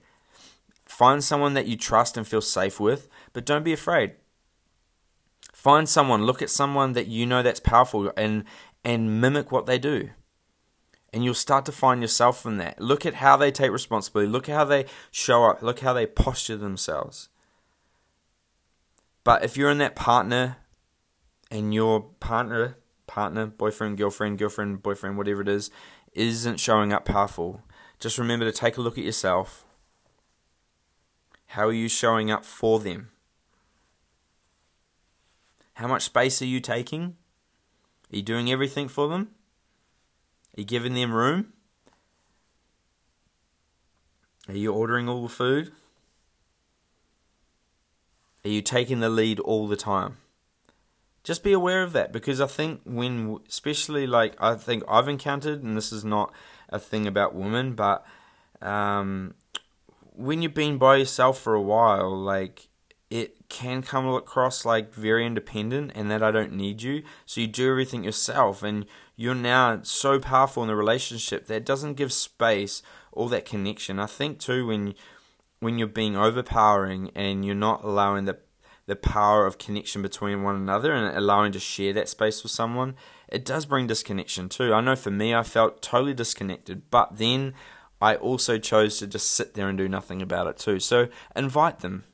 Find 0.85 1.23
someone 1.23 1.53
that 1.53 1.67
you 1.67 1.77
trust 1.77 2.17
and 2.17 2.27
feel 2.27 2.41
safe 2.41 2.79
with, 2.79 3.07
but 3.31 3.45
don't 3.45 3.63
be 3.63 3.73
afraid. 3.73 4.13
Find 5.63 5.87
someone, 5.87 6.25
look 6.25 6.41
at 6.41 6.49
someone 6.49 6.91
that 6.91 7.07
you 7.07 7.25
know 7.25 7.41
that's 7.41 7.61
powerful 7.61 8.11
and 8.17 8.43
and 8.83 9.21
mimic 9.21 9.49
what 9.49 9.65
they 9.65 9.79
do. 9.79 10.09
And 11.13 11.23
you'll 11.23 11.35
start 11.35 11.63
to 11.67 11.71
find 11.71 12.01
yourself 12.01 12.45
in 12.45 12.57
that. 12.57 12.81
Look 12.81 13.05
at 13.05 13.13
how 13.13 13.37
they 13.37 13.49
take 13.49 13.71
responsibility. 13.71 14.29
Look 14.29 14.49
at 14.49 14.55
how 14.55 14.65
they 14.65 14.87
show 15.09 15.45
up. 15.45 15.61
Look 15.61 15.79
how 15.79 15.93
they 15.93 16.05
posture 16.05 16.57
themselves. 16.57 17.29
But 19.23 19.45
if 19.45 19.55
you're 19.55 19.71
in 19.71 19.77
that 19.77 19.95
partner 19.95 20.57
and 21.49 21.73
your 21.73 22.01
partner, 22.19 22.75
partner, 23.07 23.45
boyfriend, 23.45 23.97
girlfriend, 23.97 24.39
girlfriend, 24.39 24.83
boyfriend, 24.83 25.17
whatever 25.17 25.43
it 25.43 25.47
is, 25.47 25.71
isn't 26.11 26.59
showing 26.59 26.91
up 26.91 27.05
powerful, 27.05 27.61
just 27.99 28.17
remember 28.17 28.43
to 28.43 28.51
take 28.51 28.75
a 28.75 28.81
look 28.81 28.97
at 28.97 29.05
yourself. 29.05 29.63
How 31.45 31.67
are 31.67 31.71
you 31.71 31.87
showing 31.87 32.29
up 32.31 32.43
for 32.43 32.81
them? 32.81 33.12
How 35.75 35.87
much 35.87 36.03
space 36.03 36.41
are 36.41 36.45
you 36.45 36.59
taking? 36.59 37.15
Are 38.11 38.17
you 38.17 38.21
doing 38.21 38.51
everything 38.51 38.87
for 38.87 39.07
them? 39.07 39.29
Are 40.55 40.61
you 40.61 40.65
giving 40.65 40.93
them 40.93 41.13
room? 41.13 41.53
Are 44.47 44.55
you 44.55 44.73
ordering 44.73 45.09
all 45.09 45.23
the 45.23 45.29
food? 45.29 45.71
Are 48.45 48.49
you 48.49 48.61
taking 48.61 48.99
the 48.99 49.09
lead 49.09 49.39
all 49.39 49.67
the 49.67 49.77
time? 49.77 50.17
Just 51.23 51.43
be 51.43 51.53
aware 51.53 51.81
of 51.81 51.93
that 51.93 52.11
because 52.11 52.41
I 52.41 52.47
think 52.47 52.81
when, 52.83 53.39
especially 53.47 54.05
like 54.05 54.35
I 54.39 54.55
think 54.55 54.83
I've 54.87 55.07
encountered, 55.07 55.63
and 55.63 55.77
this 55.77 55.93
is 55.93 56.03
not 56.03 56.33
a 56.67 56.77
thing 56.77 57.07
about 57.07 57.33
women, 57.33 57.73
but 57.73 58.05
um, 58.61 59.33
when 60.13 60.41
you've 60.41 60.53
been 60.53 60.77
by 60.77 60.97
yourself 60.97 61.39
for 61.39 61.53
a 61.53 61.61
while, 61.61 62.15
like 62.15 62.67
it 63.13 63.47
can 63.47 63.83
come 63.83 64.07
across 64.07 64.65
like 64.65 64.91
very 64.91 65.23
independent 65.23 65.91
and 65.93 66.09
that 66.09 66.23
I 66.23 66.31
don't 66.31 66.51
need 66.51 66.81
you. 66.81 67.03
So 67.27 67.41
you 67.41 67.47
do 67.47 67.69
everything 67.69 68.03
yourself 68.03 68.63
and 68.63 68.87
you're 69.15 69.35
now 69.35 69.81
so 69.83 70.19
powerful 70.19 70.63
in 70.63 70.67
the 70.67 70.75
relationship 70.75 71.45
that 71.45 71.63
doesn't 71.63 71.93
give 71.93 72.11
space 72.11 72.81
or 73.11 73.29
that 73.29 73.45
connection. 73.45 73.99
I 73.99 74.07
think 74.07 74.39
too 74.39 74.65
when 74.65 74.95
when 75.59 75.77
you're 75.77 75.87
being 75.87 76.17
overpowering 76.17 77.11
and 77.13 77.45
you're 77.45 77.53
not 77.53 77.83
allowing 77.83 78.25
the 78.25 78.39
the 78.87 78.95
power 78.95 79.45
of 79.45 79.59
connection 79.59 80.01
between 80.01 80.41
one 80.41 80.55
another 80.55 80.91
and 80.91 81.15
allowing 81.15 81.51
to 81.51 81.59
share 81.59 81.93
that 81.93 82.09
space 82.09 82.41
with 82.41 82.51
someone, 82.51 82.95
it 83.27 83.45
does 83.45 83.67
bring 83.67 83.85
disconnection 83.85 84.49
too. 84.49 84.73
I 84.73 84.81
know 84.81 84.95
for 84.95 85.11
me 85.11 85.35
I 85.35 85.43
felt 85.43 85.83
totally 85.83 86.15
disconnected, 86.15 86.89
but 86.89 87.19
then 87.19 87.53
I 88.01 88.15
also 88.15 88.57
chose 88.57 88.97
to 88.97 89.05
just 89.05 89.29
sit 89.29 89.53
there 89.53 89.69
and 89.69 89.77
do 89.77 89.87
nothing 89.87 90.23
about 90.23 90.47
it 90.47 90.57
too. 90.57 90.79
So 90.79 91.09
invite 91.35 91.81
them 91.81 92.05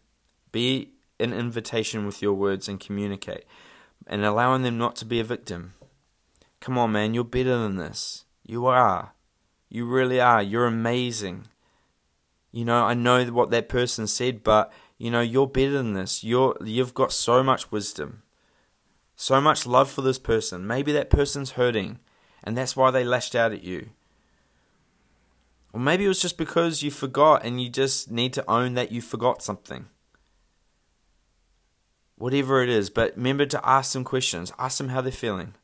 be 0.51 0.93
an 1.19 1.33
invitation 1.33 2.05
with 2.05 2.21
your 2.21 2.33
words 2.33 2.67
and 2.67 2.79
communicate, 2.79 3.45
and 4.07 4.23
allowing 4.23 4.63
them 4.63 4.77
not 4.77 4.95
to 4.97 5.05
be 5.05 5.19
a 5.19 5.23
victim. 5.23 5.73
Come 6.59 6.77
on, 6.77 6.91
man, 6.91 7.13
you're 7.13 7.23
better 7.23 7.57
than 7.57 7.75
this. 7.75 8.25
You 8.43 8.65
are. 8.65 9.13
You 9.69 9.85
really 9.85 10.19
are. 10.19 10.41
You're 10.41 10.65
amazing. 10.65 11.47
You 12.51 12.65
know, 12.65 12.85
I 12.85 12.93
know 12.93 13.25
what 13.25 13.51
that 13.51 13.69
person 13.69 14.07
said, 14.07 14.43
but 14.43 14.71
you 14.97 15.11
know, 15.11 15.21
you're 15.21 15.47
better 15.47 15.71
than 15.71 15.93
this. 15.93 16.23
You're 16.23 16.57
you've 16.63 16.93
got 16.93 17.11
so 17.11 17.43
much 17.43 17.71
wisdom. 17.71 18.23
So 19.15 19.39
much 19.41 19.65
love 19.65 19.91
for 19.91 20.01
this 20.01 20.17
person. 20.17 20.65
Maybe 20.65 20.91
that 20.93 21.09
person's 21.09 21.51
hurting, 21.51 21.99
and 22.43 22.57
that's 22.57 22.75
why 22.75 22.89
they 22.89 23.03
lashed 23.03 23.35
out 23.35 23.51
at 23.51 23.63
you. 23.63 23.89
Or 25.71 25.79
maybe 25.79 26.05
it 26.05 26.07
was 26.07 26.21
just 26.21 26.37
because 26.37 26.81
you 26.81 26.89
forgot 26.89 27.45
and 27.45 27.61
you 27.61 27.69
just 27.69 28.09
need 28.09 28.33
to 28.33 28.49
own 28.49 28.73
that 28.73 28.91
you 28.91 29.01
forgot 29.01 29.43
something 29.43 29.85
whatever 32.19 32.61
it 32.61 32.69
is. 32.69 32.91
But 32.91 33.15
remember 33.17 33.47
to 33.47 33.67
ask 33.67 33.93
them 33.93 34.03
questions. 34.03 34.53
Ask 34.59 34.77
them 34.77 34.89
how 34.89 35.01
they're 35.01 35.11
feeling. 35.11 35.55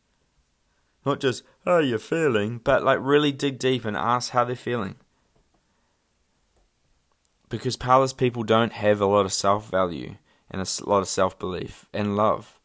Not 1.06 1.20
just, 1.20 1.44
how 1.66 1.78
you're 1.78 2.00
feeling, 2.00 2.60
but 2.64 2.84
like 2.84 2.98
really 3.00 3.32
dig 3.32 3.60
deep 3.60 3.86
and 3.86 3.96
ask 3.96 4.32
how 4.32 4.44
they're 4.44 4.56
feeling. 4.56 4.96
Because 7.48 7.78
powerless 7.78 8.14
people 8.14 8.42
don't 8.42 8.74
have 8.74 9.00
a 9.00 9.06
lot 9.06 9.26
of 9.26 9.34
self 9.34 9.70
value 9.70 10.16
and 10.50 10.62
a 10.62 10.90
lot 10.90 11.02
of 11.02 11.08
self 11.08 11.38
belief 11.38 11.86
and 11.94 12.16
love. 12.16 12.60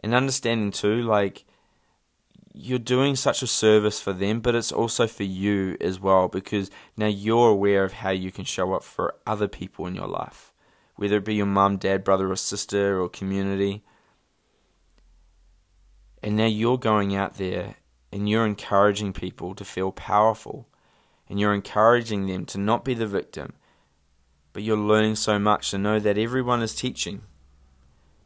And 0.00 0.14
understanding 0.14 0.70
too, 0.70 1.02
like, 1.02 1.44
you're 2.54 2.78
doing 2.78 3.16
such 3.16 3.42
a 3.42 3.46
service 3.46 4.00
for 4.00 4.14
them, 4.14 4.40
but 4.40 4.54
it's 4.54 4.72
also 4.72 5.06
for 5.06 5.24
you 5.24 5.76
as 5.78 6.00
well 6.00 6.28
because 6.28 6.70
now 6.96 7.06
you're 7.06 7.50
aware 7.50 7.84
of 7.84 7.92
how 7.92 8.10
you 8.10 8.32
can 8.32 8.46
show 8.46 8.72
up 8.72 8.82
for 8.82 9.14
other 9.26 9.48
people 9.48 9.86
in 9.86 9.94
your 9.94 10.06
life 10.06 10.52
whether 10.96 11.16
it 11.16 11.24
be 11.24 11.34
your 11.34 11.46
mum, 11.46 11.76
dad, 11.76 12.04
brother, 12.04 12.30
or 12.30 12.36
sister, 12.36 13.00
or 13.00 13.08
community. 13.08 13.84
And 16.22 16.36
now 16.36 16.46
you're 16.46 16.78
going 16.78 17.14
out 17.14 17.36
there 17.36 17.76
and 18.12 18.28
you're 18.28 18.46
encouraging 18.46 19.12
people 19.12 19.54
to 19.54 19.64
feel 19.64 19.92
powerful. 19.92 20.68
And 21.28 21.38
you're 21.40 21.54
encouraging 21.54 22.26
them 22.26 22.44
to 22.46 22.58
not 22.58 22.84
be 22.84 22.94
the 22.94 23.06
victim. 23.06 23.54
But 24.52 24.62
you're 24.62 24.76
learning 24.76 25.16
so 25.16 25.38
much 25.38 25.70
to 25.70 25.78
know 25.78 25.98
that 26.00 26.16
everyone 26.16 26.62
is 26.62 26.74
teaching 26.74 27.22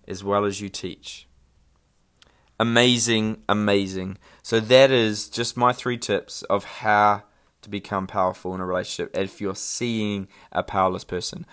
as 0.07 0.23
well 0.23 0.45
as 0.45 0.61
you 0.61 0.69
teach. 0.69 1.27
amazing, 2.61 3.43
amazing. 3.49 4.19
So 4.43 4.61
that 4.61 4.91
is 4.91 5.29
just 5.29 5.57
my 5.57 5.73
three 5.73 5.97
tips 5.97 6.43
of 6.43 6.65
how 6.65 7.23
to 7.63 7.71
become 7.71 8.07
powerful 8.07 8.55
in 8.55 8.61
a 8.61 8.67
relationship 8.67 9.17
if 9.17 9.41
you're 9.41 9.55
seeing 9.55 10.29
a 10.53 10.63
powerless 10.63 11.05
person. 11.05 11.47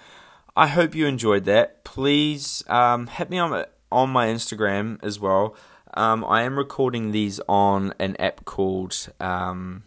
I 0.58 0.65
hope 0.65 0.96
you 0.96 1.06
enjoyed 1.06 1.43
that. 1.43 1.84
Please 1.84 2.63
um, 2.67 3.06
hit 3.06 3.30
me 3.30 3.38
on 3.38 3.63
on 3.91 4.10
my 4.10 4.26
Instagram 4.26 4.98
as 5.04 5.20
well. 5.20 5.56
Um, 5.93 6.26
I 6.26 6.41
am 6.41 6.58
recording 6.58 7.12
these 7.12 7.39
on 7.48 7.93
an 8.00 8.15
app 8.15 8.43
called 8.43 9.10
um, 9.20 9.84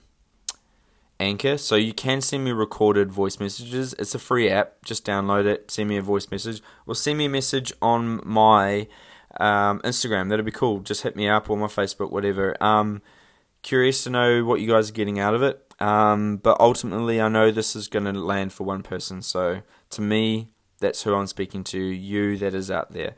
Anchor, 1.19 1.59
so 1.59 1.75
you 1.75 1.93
can 1.93 2.21
send 2.21 2.45
me 2.45 2.53
recorded 2.53 3.11
voice 3.11 3.41
messages. 3.41 3.97
It's 3.99 4.15
a 4.15 4.19
free 4.21 4.49
app. 4.49 4.85
Just 4.85 5.05
download 5.05 5.45
it, 5.45 5.73
send 5.73 5.89
me 5.89 5.97
a 5.97 6.03
voice 6.03 6.31
message, 6.31 6.63
or 6.87 6.95
send 6.95 7.19
me 7.19 7.25
a 7.25 7.29
message 7.29 7.73
on 7.83 8.21
my 8.25 8.87
um, 9.41 9.81
Instagram. 9.81 10.29
That'd 10.29 10.45
be 10.45 10.53
cool. 10.53 10.79
Just 10.79 11.03
hit 11.03 11.17
me 11.17 11.29
up 11.29 11.51
or 11.51 11.57
my 11.57 11.67
Facebook, 11.67 12.13
whatever. 12.13 12.57
Um, 12.63 13.03
curious 13.63 14.05
to 14.05 14.11
know 14.11 14.45
what 14.45 14.61
you 14.61 14.69
guys 14.69 14.91
are 14.91 14.95
getting 14.95 15.19
out 15.19 15.35
of 15.35 15.43
it. 15.43 15.75
Um, 15.81 16.37
but 16.37 16.61
ultimately, 16.61 17.21
I 17.21 17.27
know 17.29 17.51
this 17.51 17.75
is 17.75 17.89
going 17.89 18.05
to 18.05 18.13
land 18.13 18.53
for 18.53 18.63
one 18.63 18.85
person. 18.85 19.21
So 19.21 19.63
to 19.91 20.01
me, 20.01 20.51
that's 20.81 21.03
who 21.03 21.15
I'm 21.15 21.27
speaking 21.27 21.65
to. 21.65 21.79
You 21.79 22.37
that 22.39 22.55
is 22.55 22.71
out 22.71 22.93
there. 22.93 23.15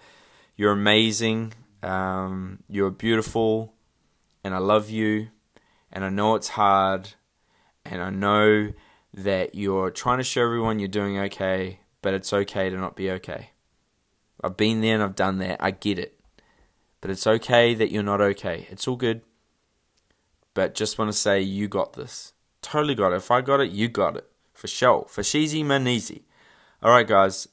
You're 0.57 0.73
amazing. 0.73 1.55
Um, 1.83 2.63
you're 2.69 2.91
beautiful, 2.91 3.75
and 4.45 4.55
I 4.55 4.59
love 4.59 4.91
you. 4.91 5.29
And 5.93 6.05
I 6.05 6.09
know 6.09 6.35
it's 6.35 6.49
hard 6.49 7.11
and 7.85 8.03
I 8.03 8.11
know 8.11 8.73
that 9.15 9.55
you're 9.55 9.91
trying 9.91 10.19
to 10.19 10.25
show 10.25 10.43
everyone 10.43 10.79
you're 10.79 10.89
doing 10.89 11.19
okay, 11.19 11.81
but 12.01 12.15
it's 12.15 12.33
okay 12.33 12.71
to 12.71 12.77
not 12.77 12.97
be 12.97 13.11
okay. 13.11 13.51
I've 14.43 14.57
been 14.57 14.81
there 14.81 14.95
and 14.95 15.03
I've 15.03 15.15
done 15.15 15.39
that. 15.39 15.59
I 15.61 15.71
get 15.71 15.99
it. 15.99 16.19
But 17.01 17.11
it's 17.11 17.27
okay 17.27 17.75
that 17.75 17.91
you're 17.91 18.03
not 18.03 18.21
okay. 18.21 18.67
It's 18.71 18.89
all 18.89 18.97
good. 18.97 19.23
But 20.55 20.75
just 20.75 20.99
want 20.99 21.11
to 21.11 21.17
say 21.17 21.41
you 21.41 21.69
got 21.69 21.93
this. 21.95 22.33
Totally 22.63 22.95
got 22.95 23.13
it. 23.13 23.17
If 23.17 23.31
I 23.31 23.41
got 23.41 23.61
it, 23.61 23.71
you 23.71 23.89
got 23.89 24.17
it. 24.17 24.29
For 24.55 24.69
sure. 24.69 25.07
For 25.09 25.23
sheezy 25.23 25.65
man 25.65 25.87
easy. 25.87 26.25
Alright 26.83 27.09
guys. 27.09 27.49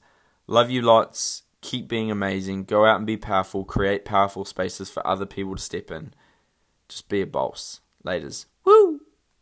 Love 0.49 0.71
you 0.71 0.81
lots. 0.81 1.43
Keep 1.61 1.87
being 1.87 2.09
amazing. 2.09 2.63
Go 2.63 2.83
out 2.83 2.97
and 2.97 3.05
be 3.05 3.17
powerful. 3.17 3.63
Create 3.63 4.03
powerful 4.03 4.45
spaces 4.45 4.89
for 4.89 5.05
other 5.05 5.27
people 5.27 5.55
to 5.55 5.61
step 5.61 5.91
in. 5.91 6.11
Just 6.87 7.07
be 7.07 7.21
a 7.21 7.27
boss. 7.27 7.81
Laters. 8.03 8.47
Woo! 8.65 8.98